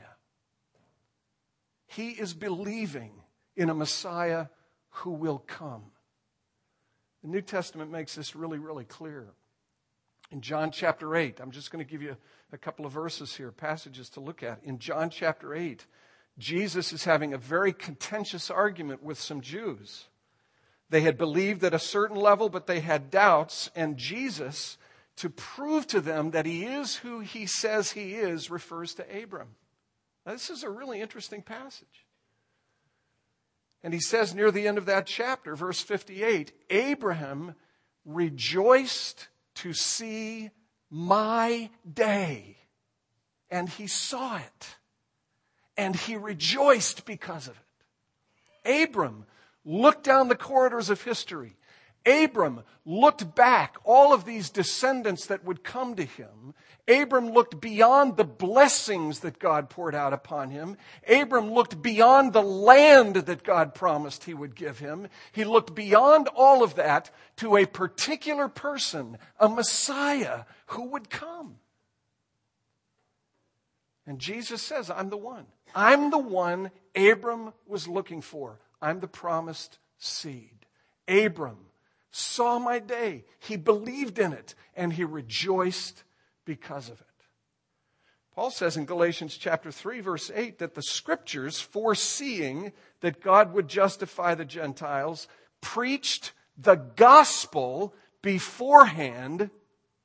He 1.87 2.09
is 2.11 2.33
believing 2.33 3.11
in 3.55 3.69
a 3.69 3.73
Messiah 3.73 4.47
who 4.89 5.11
will 5.11 5.39
come. 5.39 5.83
The 7.23 7.29
New 7.29 7.41
Testament 7.41 7.91
makes 7.91 8.15
this 8.15 8.35
really, 8.35 8.59
really 8.59 8.85
clear. 8.85 9.33
In 10.31 10.41
John 10.41 10.71
chapter 10.71 11.15
8, 11.15 11.39
I'm 11.39 11.51
just 11.51 11.71
going 11.71 11.83
to 11.83 11.89
give 11.89 12.01
you 12.01 12.17
a 12.55 12.57
couple 12.57 12.85
of 12.85 12.93
verses 12.93 13.35
here, 13.35 13.51
passages 13.51 14.09
to 14.09 14.21
look 14.21 14.41
at. 14.41 14.63
In 14.63 14.79
John 14.79 15.09
chapter 15.09 15.53
8, 15.53 15.85
Jesus 16.37 16.93
is 16.93 17.03
having 17.03 17.33
a 17.33 17.37
very 17.37 17.73
contentious 17.73 18.49
argument 18.49 19.03
with 19.03 19.19
some 19.19 19.41
Jews. 19.41 20.05
They 20.89 21.01
had 21.01 21.17
believed 21.17 21.63
at 21.63 21.73
a 21.73 21.79
certain 21.79 22.15
level, 22.15 22.47
but 22.47 22.65
they 22.65 22.79
had 22.79 23.11
doubts, 23.11 23.69
and 23.75 23.97
Jesus, 23.97 24.77
to 25.17 25.29
prove 25.29 25.85
to 25.87 25.99
them 25.99 26.31
that 26.31 26.45
he 26.45 26.63
is 26.63 26.95
who 26.95 27.19
he 27.19 27.45
says 27.45 27.91
he 27.91 28.13
is, 28.13 28.49
refers 28.49 28.93
to 28.95 29.23
Abram. 29.23 29.49
Now, 30.25 30.31
this 30.31 30.49
is 30.49 30.63
a 30.63 30.69
really 30.69 31.01
interesting 31.01 31.41
passage. 31.41 32.05
And 33.83 33.93
he 33.93 33.99
says 33.99 34.33
near 34.33 34.49
the 34.49 34.67
end 34.67 34.77
of 34.77 34.85
that 34.85 35.05
chapter, 35.05 35.55
verse 35.55 35.81
58, 35.81 36.53
Abraham 36.69 37.55
rejoiced 38.05 39.27
to 39.55 39.73
see 39.73 40.51
my 40.89 41.69
day. 41.91 42.57
And 43.49 43.69
he 43.69 43.87
saw 43.87 44.37
it. 44.37 44.75
And 45.77 45.95
he 45.95 46.15
rejoiced 46.15 47.05
because 47.05 47.47
of 47.47 47.59
it. 48.65 48.83
Abram 48.83 49.25
looked 49.63 50.03
down 50.03 50.27
the 50.27 50.35
corridors 50.35 50.89
of 50.89 51.01
history 51.01 51.57
Abram 52.05 52.61
looked 52.85 53.33
back, 53.33 53.77
all 53.83 54.13
of 54.13 54.25
these 54.25 54.51
descendants 54.51 55.25
that 55.25 55.43
would 55.43 55.63
come 55.63 55.95
to 55.95 56.05
him. 56.05 56.53
Abram 56.87 57.31
looked 57.31 57.59
beyond 57.59 58.15
the 58.15 58.23
blessings 58.23 59.21
that 59.21 59.39
God 59.39 59.69
poured 59.71 59.95
out 59.95 60.13
upon 60.13 60.51
him. 60.51 60.77
Abram 61.09 61.51
looked 61.51 61.81
beyond 61.81 62.33
the 62.33 62.43
land 62.43 63.15
that 63.15 63.43
God 63.43 63.73
promised 63.73 64.25
he 64.25 64.35
would 64.35 64.55
give 64.55 64.77
him. 64.77 65.07
He 65.31 65.43
looked 65.43 65.73
beyond 65.73 66.27
all 66.35 66.61
of 66.63 66.75
that 66.75 67.09
to 67.37 67.57
a 67.57 67.65
particular 67.65 68.47
person, 68.47 69.17
a 69.39 69.49
Messiah 69.49 70.43
who 70.67 70.89
would 70.89 71.09
come. 71.09 71.57
And 74.07 74.19
Jesus 74.19 74.61
says, 74.61 74.89
I'm 74.89 75.09
the 75.09 75.17
one. 75.17 75.45
I'm 75.73 76.11
the 76.11 76.19
one 76.19 76.71
Abram 76.95 77.53
was 77.65 77.87
looking 77.87 78.21
for. 78.21 78.59
I'm 78.81 78.99
the 78.99 79.07
promised 79.07 79.79
seed. 79.97 80.65
Abram 81.07 81.57
saw 82.11 82.59
my 82.59 82.79
day. 82.79 83.25
He 83.39 83.57
believed 83.57 84.19
in 84.19 84.31
it 84.33 84.55
and 84.75 84.93
he 84.93 85.03
rejoiced 85.03 86.03
because 86.45 86.89
of 86.89 87.01
it. 87.01 87.07
Paul 88.35 88.51
says 88.51 88.75
in 88.75 88.85
Galatians 88.85 89.37
chapter 89.37 89.71
3 89.71 90.01
verse 90.01 90.29
8 90.33 90.59
that 90.59 90.75
the 90.75 90.83
scriptures 90.83 91.59
foreseeing 91.59 92.73
that 93.01 93.21
God 93.21 93.53
would 93.53 93.67
justify 93.67 94.35
the 94.35 94.45
Gentiles 94.45 95.27
preached 95.61 96.33
the 96.57 96.75
gospel 96.75 97.93
beforehand 98.21 99.49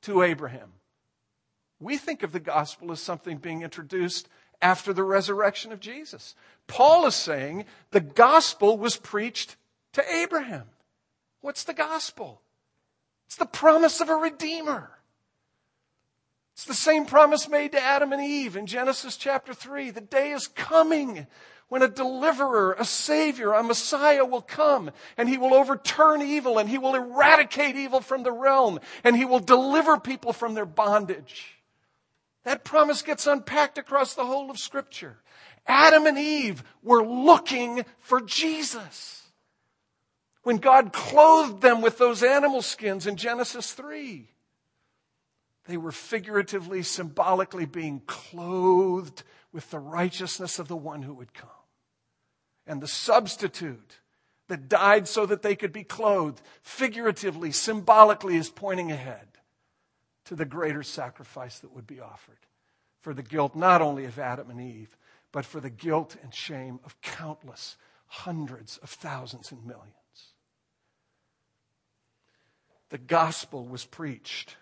to 0.03 0.23
Abraham. 0.23 0.73
We 1.79 1.97
think 1.97 2.23
of 2.23 2.33
the 2.33 2.41
gospel 2.41 2.93
as 2.93 3.01
something 3.01 3.39
being 3.39 3.63
introduced 3.63 4.29
after 4.63 4.93
the 4.93 5.05
resurrection 5.05 5.73
of 5.73 5.81
Jesus. 5.81 6.35
Paul 6.67 7.07
is 7.07 7.15
saying 7.15 7.65
the 7.91 8.01
gospel 8.01 8.77
was 8.77 8.97
preached 8.97 9.57
to 9.95 10.15
Abraham. 10.15 10.67
What's 11.41 11.65
the 11.65 11.75
gospel? 11.75 12.43
It's 13.27 13.37
the 13.37 13.47
promise 13.47 14.01
of 14.01 14.09
a 14.09 14.15
redeemer. 14.15 14.91
It's 16.53 16.67
the 16.67 16.75
same 16.75 17.07
promise 17.07 17.49
made 17.49 17.73
to 17.73 17.81
Adam 17.81 18.13
and 18.13 18.23
Eve 18.23 18.57
in 18.57 18.67
Genesis 18.67 19.17
chapter 19.17 19.55
3. 19.55 19.91
The 19.91 20.03
day 20.03 20.33
is 20.33 20.47
coming 20.47 21.27
when 21.71 21.83
a 21.83 21.89
deliverer, 21.89 22.75
a 22.79 22.85
savior, 22.85 23.53
a 23.53 23.63
messiah 23.63 24.25
will 24.25 24.43
come 24.43 24.91
and 25.17 25.29
he 25.29 25.39
will 25.39 25.55
overturn 25.55 26.21
evil 26.21 26.59
and 26.59 26.69
he 26.69 26.79
will 26.79 26.97
eradicate 26.97 27.77
evil 27.77 28.01
from 28.01 28.25
the 28.25 28.33
realm 28.33 28.81
and 29.05 29.17
he 29.17 29.25
will 29.25 29.39
deliver 29.39 29.97
people 29.97 30.33
from 30.33 30.55
their 30.55 30.67
bondage. 30.67 31.55
That 32.43 32.65
promise 32.65 33.03
gets 33.03 33.29
unpacked 33.29 33.79
across 33.79 34.15
the 34.15 34.27
whole 34.27 34.51
of 34.51 34.59
Scripture. 34.59 35.19
Adam 35.65 36.07
and 36.07 36.19
Eve 36.19 36.65
were 36.83 37.07
looking 37.07 37.85
for 38.01 38.21
Jesus. 38.21 39.29
When 40.43 40.57
God 40.57 40.93
clothed 40.93 41.61
them 41.61 41.83
with 41.83 41.99
those 41.99 42.25
animal 42.25 42.63
skins 42.63 43.07
in 43.07 43.15
Genesis 43.15 43.73
3, 43.75 44.29
they 45.67 45.77
were 45.77 45.93
figuratively, 45.93 46.83
symbolically 46.83 47.67
being 47.67 48.03
clothed 48.07 49.23
with 49.53 49.71
the 49.71 49.79
righteousness 49.79 50.59
of 50.59 50.67
the 50.67 50.77
one 50.77 51.03
who 51.03 51.15
would 51.15 51.33
come. 51.33 51.49
And 52.71 52.81
the 52.81 52.87
substitute 52.87 53.99
that 54.47 54.69
died 54.69 55.09
so 55.09 55.27
that 55.27 55.43
they 55.43 55.57
could 55.57 55.73
be 55.73 55.83
clothed, 55.83 56.41
figuratively, 56.63 57.51
symbolically, 57.51 58.37
is 58.37 58.49
pointing 58.49 58.93
ahead 58.93 59.27
to 60.27 60.37
the 60.37 60.45
greater 60.45 60.85
sacrifice 60.85 61.59
that 61.59 61.75
would 61.75 61.89
be 61.89 61.99
offered 61.99 62.39
for 63.01 63.13
the 63.13 63.25
guilt 63.25 63.57
not 63.57 63.83
only 63.83 64.05
of 64.05 64.21
Adam 64.21 64.51
and 64.51 64.61
Eve, 64.61 64.97
but 65.33 65.45
for 65.45 65.59
the 65.59 65.69
guilt 65.69 66.15
and 66.23 66.33
shame 66.33 66.79
of 66.85 67.01
countless 67.01 67.77
hundreds 68.07 68.77
of 68.77 68.89
thousands 68.89 69.51
and 69.51 69.67
millions. 69.67 69.91
The 72.91 72.99
gospel 72.99 73.67
was 73.67 73.85
preached 73.85 74.55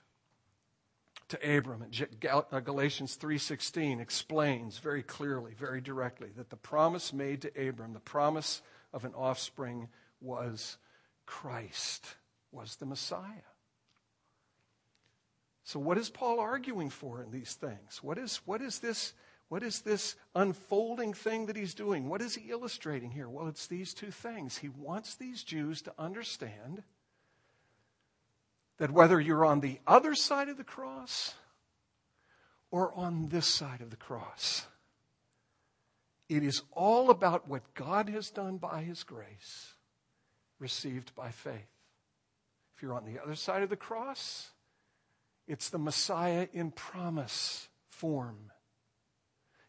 to 1.28 1.58
Abram 1.58 1.82
and 1.82 1.94
uh, 2.26 2.60
Galatians 2.60 3.16
3:16 3.16 4.00
explains 4.00 4.78
very 4.78 5.02
clearly, 5.02 5.54
very 5.54 5.80
directly 5.80 6.30
that 6.36 6.50
the 6.50 6.56
promise 6.56 7.12
made 7.12 7.42
to 7.42 7.68
Abram, 7.68 7.92
the 7.92 8.00
promise 8.00 8.62
of 8.92 9.04
an 9.04 9.14
offspring 9.14 9.88
was 10.20 10.78
Christ, 11.26 12.16
was 12.50 12.76
the 12.76 12.86
Messiah. 12.86 13.48
So 15.64 15.78
what 15.78 15.98
is 15.98 16.08
Paul 16.08 16.40
arguing 16.40 16.88
for 16.88 17.22
in 17.22 17.30
these 17.30 17.52
things? 17.52 18.02
What 18.02 18.16
is, 18.16 18.40
what 18.46 18.62
is 18.62 18.78
this 18.78 19.12
what 19.48 19.62
is 19.62 19.80
this 19.80 20.14
unfolding 20.34 21.14
thing 21.14 21.46
that 21.46 21.56
he's 21.56 21.74
doing? 21.74 22.08
What 22.08 22.20
is 22.20 22.34
he 22.34 22.50
illustrating 22.50 23.10
here? 23.10 23.30
Well, 23.30 23.48
it's 23.48 23.66
these 23.66 23.94
two 23.94 24.10
things. 24.10 24.58
He 24.58 24.68
wants 24.68 25.14
these 25.14 25.42
Jews 25.42 25.80
to 25.82 25.92
understand 25.98 26.82
that 28.78 28.90
whether 28.90 29.20
you're 29.20 29.44
on 29.44 29.60
the 29.60 29.78
other 29.86 30.14
side 30.14 30.48
of 30.48 30.56
the 30.56 30.64
cross 30.64 31.34
or 32.70 32.92
on 32.94 33.28
this 33.28 33.46
side 33.46 33.80
of 33.80 33.90
the 33.90 33.96
cross, 33.96 34.66
it 36.28 36.42
is 36.42 36.62
all 36.72 37.10
about 37.10 37.48
what 37.48 37.74
God 37.74 38.08
has 38.08 38.30
done 38.30 38.58
by 38.58 38.82
his 38.82 39.02
grace, 39.02 39.74
received 40.58 41.14
by 41.14 41.30
faith. 41.30 41.54
If 42.76 42.82
you're 42.82 42.94
on 42.94 43.04
the 43.04 43.22
other 43.22 43.34
side 43.34 43.62
of 43.62 43.70
the 43.70 43.76
cross, 43.76 44.50
it's 45.46 45.70
the 45.70 45.78
Messiah 45.78 46.46
in 46.52 46.70
promise 46.70 47.68
form 47.88 48.50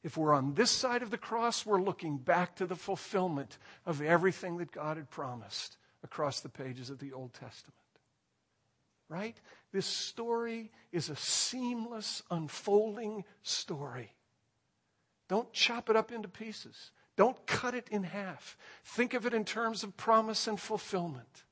if 0.04 0.15
we're 0.15 0.34
on 0.34 0.54
this 0.54 0.72
side 0.72 1.02
of 1.02 1.12
the 1.12 1.17
cross, 1.17 1.65
we're 1.65 1.82
looking 1.82 2.17
back 2.17 2.56
to 2.56 2.65
the 2.65 2.76
fulfillment 2.76 3.58
of 3.86 4.02
everything 4.02 4.58
that 4.58 4.72
God 4.72 4.98
had 4.98 5.10
promised 5.10 5.78
across 6.04 6.39
the 6.39 6.50
pages 6.50 6.89
of 6.89 7.00
the 7.00 7.12
Old 7.12 7.34
Testament. 7.34 7.76
Right? 9.10 9.36
This 9.74 9.88
story 9.88 10.72
is 10.91 11.10
a 11.10 11.15
seamless, 11.15 12.22
unfolding 12.30 13.26
story. 13.41 14.13
Don't 15.28 15.52
chop 15.52 15.89
it 15.89 15.95
up 15.95 16.12
into 16.12 16.28
pieces. 16.28 16.91
Don't 17.17 17.45
cut 17.45 17.74
it 17.74 17.88
in 17.89 18.04
half. 18.04 18.56
Think 18.86 19.13
of 19.13 19.26
it 19.26 19.34
in 19.34 19.45
terms 19.45 19.84
of 19.84 19.98
promise 19.98 20.48
and 20.48 20.60
fulfillment. 20.60 21.43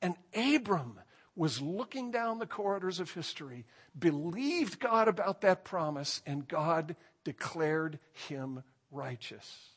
And 0.00 0.14
Abram 0.34 1.00
was 1.34 1.60
looking 1.60 2.10
down 2.10 2.38
the 2.38 2.46
corridors 2.46 3.00
of 3.00 3.10
history, 3.12 3.64
believed 3.98 4.78
God 4.78 5.08
about 5.08 5.40
that 5.40 5.64
promise, 5.64 6.20
and 6.26 6.46
God 6.46 6.96
declared 7.24 7.98
him 8.12 8.62
righteous, 8.90 9.70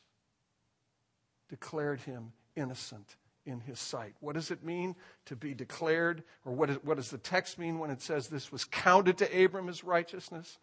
declared 1.48 2.00
him 2.00 2.32
innocent 2.54 3.16
in 3.44 3.60
his 3.60 3.78
sight. 3.78 4.14
What 4.20 4.34
does 4.34 4.50
it 4.50 4.64
mean 4.64 4.94
to 5.26 5.36
be 5.36 5.54
declared? 5.54 6.22
Or 6.44 6.52
what, 6.52 6.70
is, 6.70 6.76
what 6.82 6.96
does 6.96 7.10
the 7.10 7.18
text 7.18 7.58
mean 7.58 7.78
when 7.78 7.90
it 7.90 8.00
says 8.00 8.28
this 8.28 8.52
was 8.52 8.64
counted 8.64 9.18
to 9.18 9.44
Abram 9.44 9.68
as 9.68 9.84
righteousness? 9.84 10.58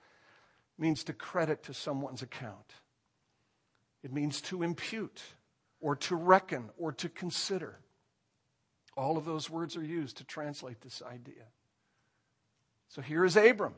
It 0.78 0.82
means 0.82 1.04
to 1.06 1.13
credit 1.13 1.63
to 1.63 1.74
someone's 1.74 2.22
account. 2.22 2.74
It 4.04 4.13
means 4.13 4.42
to 4.44 4.63
impute 4.63 5.22
or 5.82 5.96
to 5.98 6.15
reckon 6.15 6.70
or 6.78 6.92
to 6.94 7.10
consider. 7.10 7.80
All 8.96 9.18
of 9.18 9.26
those 9.26 9.50
words 9.50 9.76
are 9.76 9.84
used 9.84 10.18
to 10.18 10.24
translate 10.24 10.82
this 10.82 11.02
idea. 11.02 11.44
So 12.88 13.02
here 13.02 13.24
is 13.24 13.36
Abram, 13.38 13.76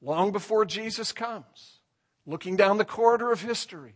long 0.00 0.32
before 0.32 0.64
Jesus 0.64 1.12
comes 1.12 1.80
looking 2.26 2.56
down 2.56 2.78
the 2.78 2.84
corridor 2.84 3.32
of 3.32 3.42
history, 3.42 3.94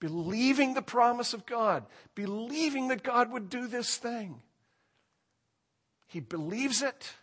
believing 0.00 0.74
the 0.74 0.82
promise 0.82 1.32
of 1.32 1.46
God, 1.46 1.84
believing 2.14 2.88
that 2.88 3.02
God 3.02 3.30
would 3.32 3.48
do 3.48 3.66
this 3.66 3.96
thing. 3.96 4.42
He 6.06 6.20
believes 6.20 6.82
it, 6.82 7.14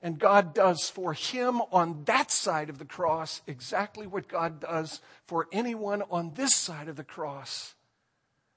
and 0.00 0.18
God 0.18 0.54
does 0.54 0.88
for 0.88 1.12
him 1.12 1.60
on 1.72 2.04
that 2.04 2.30
side 2.30 2.70
of 2.70 2.78
the 2.78 2.84
cross 2.84 3.42
exactly 3.46 4.06
what 4.06 4.28
God 4.28 4.60
does 4.60 5.00
for 5.26 5.48
anyone 5.52 6.02
on 6.10 6.32
this 6.34 6.54
side 6.54 6.88
of 6.88 6.96
the 6.96 7.04
cross 7.04 7.74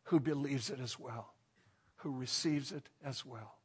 who 0.03 0.19
believes 0.19 0.69
it 0.69 0.79
as 0.79 0.97
well, 0.99 1.33
who 1.97 2.11
receives 2.11 2.71
it 2.71 2.89
as 3.03 3.25
well. 3.25 3.55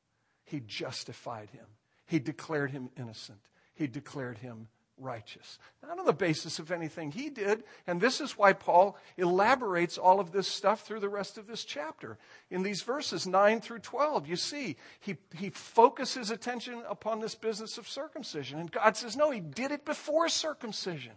He 0.45 0.61
justified 0.61 1.51
him, 1.51 1.67
He 2.07 2.19
declared 2.19 2.71
him 2.71 2.91
innocent, 2.97 3.41
He 3.75 3.87
declared 3.87 4.39
him 4.39 4.69
righteous. 4.99 5.59
Not 5.83 5.99
on 5.99 6.07
the 6.07 6.13
basis 6.13 6.59
of 6.59 6.71
anything 6.71 7.11
he 7.11 7.31
did. 7.31 7.65
And 7.87 8.01
this 8.01 8.21
is 8.21 8.39
why 8.39 8.53
Paul 8.53 8.97
elaborates 9.17 9.99
all 9.99 10.21
of 10.21 10.33
this 10.33 10.49
stuff 10.49 10.83
through 10.83 11.01
the 11.01 11.09
rest 11.09 11.39
of 11.39 11.47
this 11.47 11.65
chapter. 11.65 12.19
In 12.51 12.63
these 12.63 12.83
verses 12.83 13.27
9 13.27 13.61
through 13.61 13.81
12, 13.81 14.27
you 14.29 14.37
see, 14.37 14.77
he, 15.01 15.17
he 15.37 15.51
focuses 15.51 16.31
attention 16.31 16.83
upon 16.89 17.21
this 17.21 17.35
business 17.35 17.79
of 17.79 17.89
circumcision. 17.89 18.59
And 18.59 18.71
God 18.71 18.97
says, 18.97 19.17
no, 19.17 19.31
he 19.31 19.41
did 19.41 19.73
it 19.73 19.85
before 19.85 20.29
circumcision. 20.29 21.15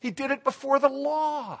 He 0.00 0.10
did 0.10 0.30
it 0.30 0.42
before 0.42 0.78
the 0.78 0.88
law. 0.88 1.60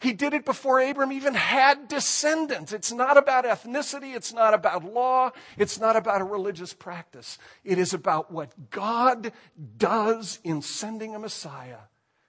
He 0.00 0.14
did 0.14 0.32
it 0.32 0.46
before 0.46 0.80
Abram 0.80 1.12
even 1.12 1.34
had 1.34 1.86
descendants. 1.86 2.72
It's 2.72 2.90
not 2.90 3.18
about 3.18 3.44
ethnicity. 3.44 4.16
It's 4.16 4.32
not 4.32 4.54
about 4.54 4.82
law. 4.82 5.30
It's 5.58 5.78
not 5.78 5.94
about 5.94 6.22
a 6.22 6.24
religious 6.24 6.72
practice. 6.72 7.36
It 7.64 7.78
is 7.78 7.92
about 7.92 8.30
what 8.30 8.70
God 8.70 9.30
does 9.76 10.40
in 10.42 10.62
sending 10.62 11.14
a 11.14 11.18
Messiah 11.18 11.80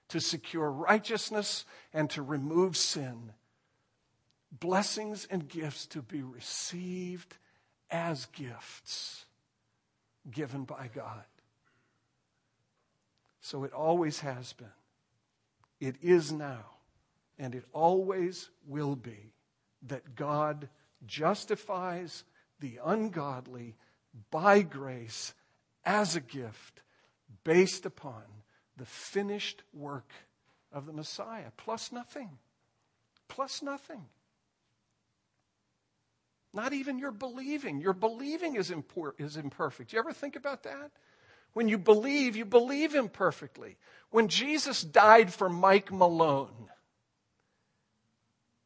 to 0.08 0.20
secure 0.20 0.70
righteousness 0.70 1.64
and 1.94 2.10
to 2.10 2.20
remove 2.20 2.76
sin. 2.76 3.32
Blessings 4.50 5.26
and 5.30 5.48
gifts 5.48 5.86
to 5.86 6.02
be 6.02 6.22
received 6.22 7.38
as 7.90 8.26
gifts 8.26 9.24
given 10.30 10.64
by 10.64 10.90
God. 10.94 11.24
So 13.40 13.64
it 13.64 13.72
always 13.72 14.20
has 14.20 14.52
been. 14.52 14.68
It 15.80 15.96
is 16.02 16.30
now 16.30 16.71
and 17.42 17.56
it 17.56 17.64
always 17.72 18.50
will 18.68 18.94
be 18.94 19.32
that 19.88 20.14
God 20.14 20.68
justifies 21.04 22.22
the 22.60 22.78
ungodly 22.84 23.74
by 24.30 24.62
grace 24.62 25.34
as 25.84 26.14
a 26.14 26.20
gift 26.20 26.82
based 27.42 27.84
upon 27.84 28.22
the 28.76 28.86
finished 28.86 29.64
work 29.74 30.12
of 30.72 30.86
the 30.86 30.92
Messiah, 30.92 31.50
plus 31.56 31.90
nothing. 31.90 32.30
Plus 33.26 33.60
nothing. 33.60 34.04
Not 36.54 36.72
even 36.72 36.96
your 36.96 37.10
believing. 37.10 37.80
Your 37.80 37.92
believing 37.92 38.54
is, 38.54 38.70
impor- 38.70 39.18
is 39.18 39.36
imperfect. 39.36 39.92
You 39.92 39.98
ever 39.98 40.12
think 40.12 40.36
about 40.36 40.62
that? 40.62 40.92
When 41.54 41.68
you 41.68 41.76
believe, 41.76 42.36
you 42.36 42.44
believe 42.44 42.94
imperfectly. 42.94 43.78
When 44.10 44.28
Jesus 44.28 44.82
died 44.82 45.34
for 45.34 45.48
Mike 45.48 45.90
Malone, 45.90 46.68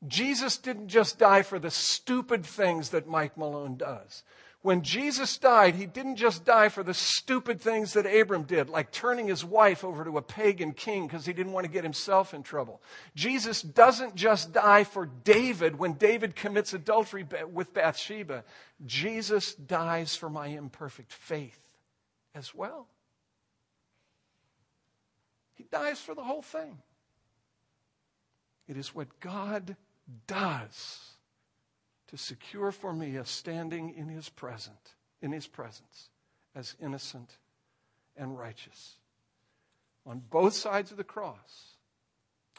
Jesus 0.09 0.57
didn't 0.57 0.89
just 0.89 1.19
die 1.19 1.43
for 1.43 1.59
the 1.59 1.71
stupid 1.71 2.45
things 2.45 2.91
that 2.91 3.09
Mike 3.09 3.37
Malone 3.37 3.77
does. 3.77 4.23
When 4.63 4.83
Jesus 4.83 5.39
died, 5.39 5.77
he 5.77 5.87
didn't 5.87 6.17
just 6.17 6.45
die 6.45 6.71
for 6.71 6.83
the 6.83 6.93
stupid 6.93 7.61
things 7.61 7.93
that 7.93 8.05
Abram 8.05 8.43
did, 8.43 8.69
like 8.69 8.91
turning 8.91 9.29
his 9.29 9.45
wife 9.45 9.85
over 9.85 10.05
to 10.05 10.19
a 10.19 10.23
pagan 10.23 10.73
king 10.73 11.07
because 11.07 11.25
he 11.25 11.33
didn't 11.33 11.53
want 11.53 11.67
to 11.67 11.71
get 11.71 11.85
himself 11.85 12.35
in 12.35 12.43
trouble. 12.43 12.83
Jesus 13.15 13.63
doesn't 13.63 14.17
just 14.17 14.53
die 14.53 14.83
for 14.83 15.07
David 15.07 15.79
when 15.79 15.93
David 15.93 16.35
commits 16.35 16.75
adultery 16.75 17.25
with 17.53 17.75
Bathsheba. 17.75 18.43
Jesus 18.85 19.55
dies 19.55 20.17
for 20.17 20.29
my 20.29 20.49
imperfect 20.49 21.13
faith 21.13 21.61
as 22.35 22.53
well. 22.53 22.89
He 25.55 25.65
dies 25.71 26.01
for 26.01 26.17
the 26.17 26.25
whole 26.25 26.43
thing. 26.43 26.79
It 28.67 28.77
is 28.77 28.95
what 28.95 29.21
God 29.21 29.77
does 30.27 31.13
to 32.09 32.17
secure 32.17 32.71
for 32.73 32.93
me 32.93 33.17
a 33.17 33.25
standing 33.25 33.95
in 33.95 34.09
his 34.09 34.29
present, 34.29 34.95
in 35.21 35.33
his 35.33 35.47
presence 35.47 36.11
as 36.55 36.77
innocent 36.81 37.39
and 38.17 38.39
righteous. 38.39 38.97
on 40.07 40.23
both 40.31 40.55
sides 40.55 40.91
of 40.93 40.97
the 40.97 41.05
cross. 41.05 41.77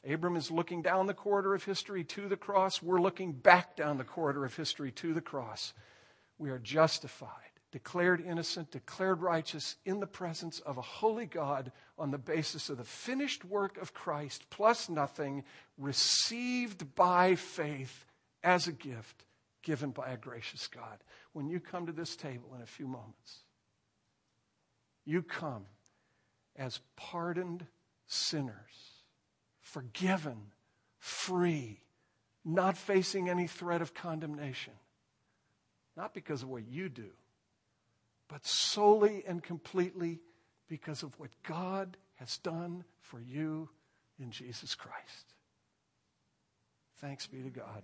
Abram 0.08 0.36
is 0.36 0.52
looking 0.52 0.82
down 0.82 1.08
the 1.08 1.14
corridor 1.14 1.56
of 1.56 1.64
history 1.64 2.04
to 2.04 2.28
the 2.28 2.38
cross. 2.38 2.84
We're 2.84 3.02
looking 3.02 3.32
back 3.32 3.76
down 3.76 3.98
the 3.98 4.04
corridor 4.04 4.46
of 4.46 4.56
history 4.56 4.92
to 4.92 5.14
the 5.14 5.22
cross. 5.22 5.74
We 6.38 6.50
are 6.50 6.60
justified, 6.60 7.32
declared 7.78 8.20
innocent, 8.26 8.72
declared 8.72 9.22
righteous 9.22 9.76
in 9.86 10.00
the 10.00 10.08
presence 10.08 10.60
of 10.62 10.80
a 10.80 10.82
holy 10.82 11.28
God 11.28 11.72
on 12.00 12.10
the 12.10 12.18
basis 12.18 12.72
of 12.72 12.78
the 12.78 12.84
finished 12.84 13.46
work 13.46 13.78
of 13.78 13.94
Christ 13.94 14.50
plus 14.50 14.90
nothing, 14.90 15.44
received 15.78 16.96
by 16.96 17.36
faith 17.36 18.08
as 18.44 18.68
a 18.68 18.72
gift 18.72 19.26
given 19.62 19.92
by 19.92 20.10
a 20.10 20.18
gracious 20.18 20.66
God. 20.66 20.98
When 21.34 21.48
you 21.48 21.60
come 21.60 21.86
to 21.86 21.92
this 21.92 22.16
table 22.16 22.52
in 22.56 22.64
a 22.64 22.66
few 22.66 22.88
moments, 22.88 23.42
you 25.06 25.22
come 25.22 25.68
as 26.56 26.80
pardoned 26.96 27.64
sinners, 28.08 29.04
forgiven, 29.62 30.38
free, 30.98 31.80
not 32.44 32.76
facing 32.76 33.30
any 33.30 33.46
threat 33.46 33.84
of 33.84 33.94
condemnation. 33.94 34.74
Not 35.96 36.16
because 36.16 36.42
of 36.42 36.50
what 36.50 36.68
you 36.68 36.90
do, 36.90 37.12
but 38.28 38.46
solely 38.46 39.24
and 39.28 39.44
completely 39.44 40.20
because 40.68 41.04
of 41.04 41.18
what 41.20 41.30
God 41.44 41.98
has 42.16 42.38
done 42.38 42.84
for 43.00 43.20
you 43.20 43.70
in 44.20 44.32
Jesus 44.32 44.76
Christ. 44.76 45.36
Thanks 46.98 47.28
be 47.28 47.42
to 47.42 47.50
God. 47.50 47.84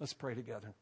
Let's 0.00 0.14
pray 0.14 0.34
together. 0.34 0.74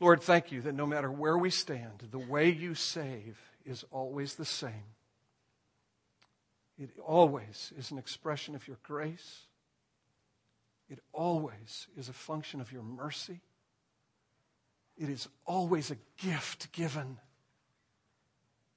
Lord, 0.00 0.22
thank 0.22 0.52
you 0.52 0.62
that 0.62 0.74
no 0.74 0.86
matter 0.86 1.10
where 1.10 1.36
we 1.36 1.50
stand, 1.50 2.08
the 2.10 2.18
way 2.18 2.50
you 2.50 2.74
save 2.74 3.38
is 3.64 3.84
always 3.90 4.34
the 4.34 4.44
same. 4.44 4.94
It 6.78 6.90
always 7.04 7.72
is 7.76 7.90
an 7.90 7.98
expression 7.98 8.54
of 8.54 8.66
your 8.68 8.78
grace. 8.84 9.46
It 10.88 11.00
always 11.12 11.88
is 11.96 12.08
a 12.08 12.12
function 12.12 12.60
of 12.60 12.72
your 12.72 12.82
mercy. 12.82 13.40
It 14.98 15.08
is 15.08 15.28
always 15.46 15.90
a 15.92 15.96
gift 16.16 16.72
given 16.72 17.18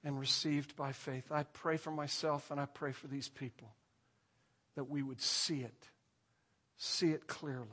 and 0.04 0.20
received 0.20 0.76
by 0.76 0.92
faith. 0.92 1.32
I 1.32 1.44
pray 1.44 1.78
for 1.78 1.92
myself 1.92 2.52
and 2.52 2.60
I 2.60 2.66
pray 2.66 2.92
for 2.92 3.08
these 3.08 3.28
people 3.28 3.74
that 4.76 4.84
we 4.86 5.02
would 5.02 5.20
see 5.20 5.62
it, 5.62 5.90
see 6.78 7.10
it 7.12 7.28
clearly, 7.28 7.66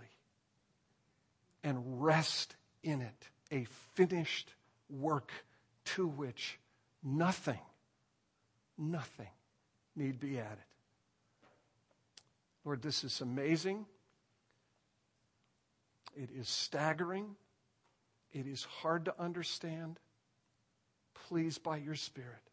and 1.63 2.03
rest 2.03 2.57
in 2.83 3.03
it 3.03 3.29
a 3.51 3.65
finished 3.95 4.53
work 4.89 5.31
to 5.85 6.07
which 6.07 6.59
nothing, 7.03 7.61
nothing 8.77 9.29
need 9.95 10.21
be 10.21 10.39
added. 10.39 10.59
Lord, 12.65 12.83
this 12.83 13.05
is 13.05 13.21
amazing. 13.21 13.87
It 16.17 16.31
is 16.35 16.49
staggering. 16.49 17.37
It 18.39 18.47
is 18.47 18.63
hard 18.63 19.07
to 19.07 19.21
understand. 19.21 19.99
Please, 21.27 21.59
by 21.59 21.79
your 21.79 21.97
Spirit, 21.97 22.51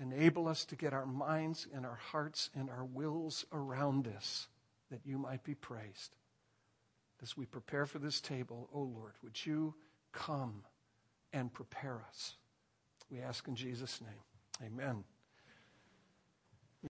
enable 0.00 0.46
us 0.46 0.64
to 0.66 0.76
get 0.76 0.92
our 0.92 1.06
minds 1.06 1.66
and 1.74 1.84
our 1.84 1.98
hearts 2.12 2.50
and 2.54 2.70
our 2.70 2.84
wills 2.84 3.44
around 3.52 4.04
this, 4.04 4.46
that 4.92 5.00
you 5.04 5.18
might 5.18 5.42
be 5.42 5.56
praised. 5.56 6.14
As 7.20 7.36
we 7.36 7.46
prepare 7.46 7.84
for 7.84 7.98
this 7.98 8.20
table, 8.20 8.68
O 8.72 8.78
oh 8.78 8.82
Lord, 8.82 9.14
would 9.24 9.44
you 9.44 9.74
come 10.12 10.62
and 11.32 11.52
prepare 11.52 12.00
us? 12.08 12.36
We 13.10 13.18
ask 13.18 13.48
in 13.48 13.56
Jesus' 13.56 14.00
name. 14.00 14.70
Amen. 14.70 15.02